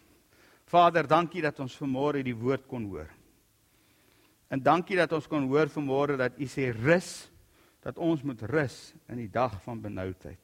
Vader, 0.69 1.07
dankie 1.09 1.43
dat 1.45 1.59
ons 1.61 1.77
vanmôre 1.77 2.23
die 2.25 2.37
woord 2.37 2.67
kon 2.69 2.87
hoor. 2.89 3.11
En 4.53 4.63
dankie 4.63 4.97
dat 4.97 5.13
ons 5.17 5.27
kon 5.29 5.49
hoor 5.51 5.71
vanmôre 5.73 6.17
dat 6.21 6.39
U 6.41 6.49
sê 6.49 6.71
rus, 6.73 7.29
dat 7.85 7.99
ons 8.01 8.23
moet 8.25 8.41
rus 8.49 8.95
in 9.13 9.21
die 9.21 9.31
dag 9.31 9.57
van 9.65 9.81
benoudheid. 9.81 10.41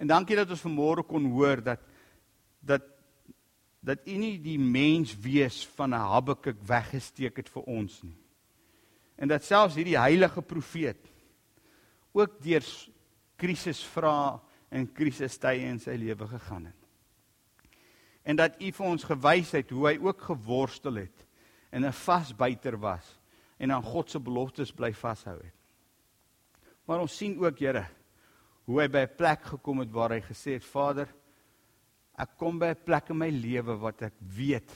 En 0.00 0.08
dankie 0.08 0.36
dat 0.36 0.50
ons 0.50 0.64
vanmôre 0.64 1.04
kon 1.06 1.30
hoor 1.32 1.62
dat 1.64 1.84
dat 2.64 2.90
dat 3.84 4.06
U 4.08 4.14
nie 4.16 4.38
die 4.40 4.58
mens 4.58 5.12
wees 5.20 5.66
van 5.76 5.92
'n 5.92 6.00
Habakuk 6.00 6.56
weggesteek 6.64 7.36
het 7.36 7.48
vir 7.48 7.62
ons 7.68 8.02
nie. 8.02 8.16
En 9.16 9.28
dat 9.28 9.44
selfs 9.44 9.74
hierdie 9.74 9.98
heilige 9.98 10.42
profeet 10.42 11.12
ook 12.12 12.40
deur 12.42 12.64
krisis 13.36 13.84
vra 13.84 14.40
en 14.74 14.90
krisistye 14.90 15.68
in 15.68 15.78
sy 15.82 15.94
lewe 16.00 16.26
gegaan 16.28 16.66
het. 16.70 16.80
En 18.24 18.38
dat 18.40 18.56
U 18.58 18.70
vir 18.72 18.86
ons 18.88 19.06
gewys 19.06 19.52
het 19.54 19.72
hoe 19.74 19.90
hy 19.90 19.98
ook 20.02 20.22
geworstel 20.30 21.02
het 21.04 21.26
en 21.70 21.84
'n 21.84 21.92
vasbyter 21.92 22.76
was 22.80 23.18
en 23.58 23.70
aan 23.70 23.82
God 23.82 24.10
se 24.10 24.18
beloftes 24.18 24.72
bly 24.72 24.92
vashou 24.92 25.36
het. 25.36 25.54
Maar 26.86 27.00
ons 27.00 27.16
sien 27.16 27.38
ook, 27.38 27.58
Here, 27.58 27.86
hoe 28.64 28.80
hy 28.80 28.88
by 28.88 29.04
'n 29.04 29.16
plek 29.16 29.42
gekom 29.44 29.78
het 29.78 29.92
waar 29.92 30.10
hy 30.10 30.20
gesê 30.20 30.52
het, 30.52 30.64
Vader, 30.64 31.08
ek 32.18 32.36
kom 32.36 32.58
by 32.58 32.66
'n 32.66 32.84
plek 32.84 33.10
in 33.10 33.18
my 33.18 33.30
lewe 33.30 33.76
wat 33.76 34.02
ek 34.02 34.14
weet 34.18 34.70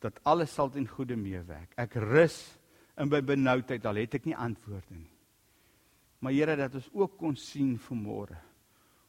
dat 0.00 0.20
alles 0.24 0.54
sal 0.54 0.70
ten 0.70 0.86
goeie 0.86 1.16
meewerk. 1.16 1.72
Ek 1.76 1.94
rus 1.94 2.58
in 2.96 3.08
my 3.08 3.20
benoudheid 3.20 3.86
al 3.86 3.94
het 3.94 4.14
ek 4.14 4.24
nie 4.24 4.36
antwoorde 4.36 4.94
nie. 4.94 5.10
Maar 6.18 6.32
Here 6.32 6.56
dat 6.56 6.74
ons 6.74 6.90
ook 6.92 7.18
kon 7.18 7.36
sien 7.36 7.78
vanmôre 7.78 8.51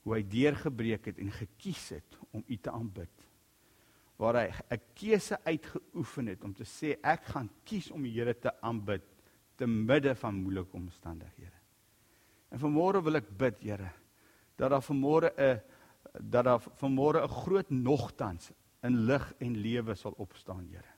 hoe 0.04 0.18
hy 0.18 0.24
deurgebreek 0.28 1.12
het 1.12 1.20
en 1.22 1.32
gekies 1.32 1.90
het 1.96 2.18
om 2.32 2.44
U 2.48 2.58
te 2.58 2.72
aanbid. 2.72 3.28
Waar 4.20 4.36
hy 4.36 4.48
'n 4.72 4.82
keuse 4.94 5.40
uitgeoefen 5.44 6.28
het 6.28 6.44
om 6.44 6.54
te 6.54 6.64
sê 6.64 7.00
ek 7.02 7.26
gaan 7.26 7.50
kies 7.64 7.92
om 7.92 8.04
die 8.04 8.12
Here 8.12 8.34
te 8.34 8.52
aanbid 8.62 9.04
te 9.56 9.68
midde 9.68 10.16
van 10.16 10.36
moeilike 10.36 10.76
omstandighede. 10.76 11.60
En 12.50 12.60
vanmôre 12.60 13.04
wil 13.04 13.16
ek 13.16 13.38
bid, 13.38 13.62
Here, 13.62 13.92
dat 14.56 14.70
daar 14.70 14.84
vanmôre 14.84 15.32
'n 15.38 15.62
dat 16.20 16.46
daar 16.46 16.62
vanmôre 16.62 17.24
'n 17.24 17.28
groot 17.28 17.70
nogtans 17.70 18.52
in 18.84 19.06
lig 19.06 19.34
en 19.40 19.58
lewe 19.58 19.96
sal 19.96 20.14
opstaan, 20.18 20.68
Here. 20.68 20.94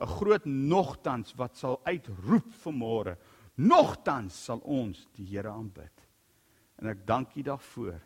'n 0.00 0.06
Groot 0.06 0.44
nogtans 0.44 1.34
wat 1.34 1.56
sal 1.56 1.80
uitroep 1.84 2.52
vanmôre 2.52 3.16
Nogtans 3.54 4.34
sal 4.34 4.58
ons 4.66 5.04
die 5.14 5.26
Here 5.30 5.52
aanbid. 5.52 6.02
En 6.82 6.90
ek 6.90 7.04
dank 7.06 7.36
U 7.38 7.44
daarvoor 7.46 8.00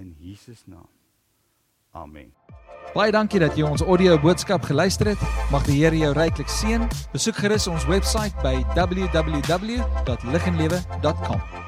in 0.00 0.16
Jesus 0.18 0.64
naam. 0.66 0.88
Amen. 1.92 2.32
Baie 2.94 3.10
dankie 3.14 3.40
dat 3.42 3.56
jy 3.58 3.64
ons 3.66 3.82
audio 3.86 4.18
boodskap 4.18 4.64
geluister 4.66 5.06
het. 5.12 5.22
Mag 5.54 5.64
die 5.68 5.78
Here 5.78 5.98
jou 5.98 6.12
ryklik 6.16 6.50
seën. 6.50 6.88
Besoek 7.14 7.36
gerus 7.44 7.66
ons 7.70 7.86
webwerf 7.90 8.34
by 8.42 8.56
www.liginlewe.com. 8.74 11.59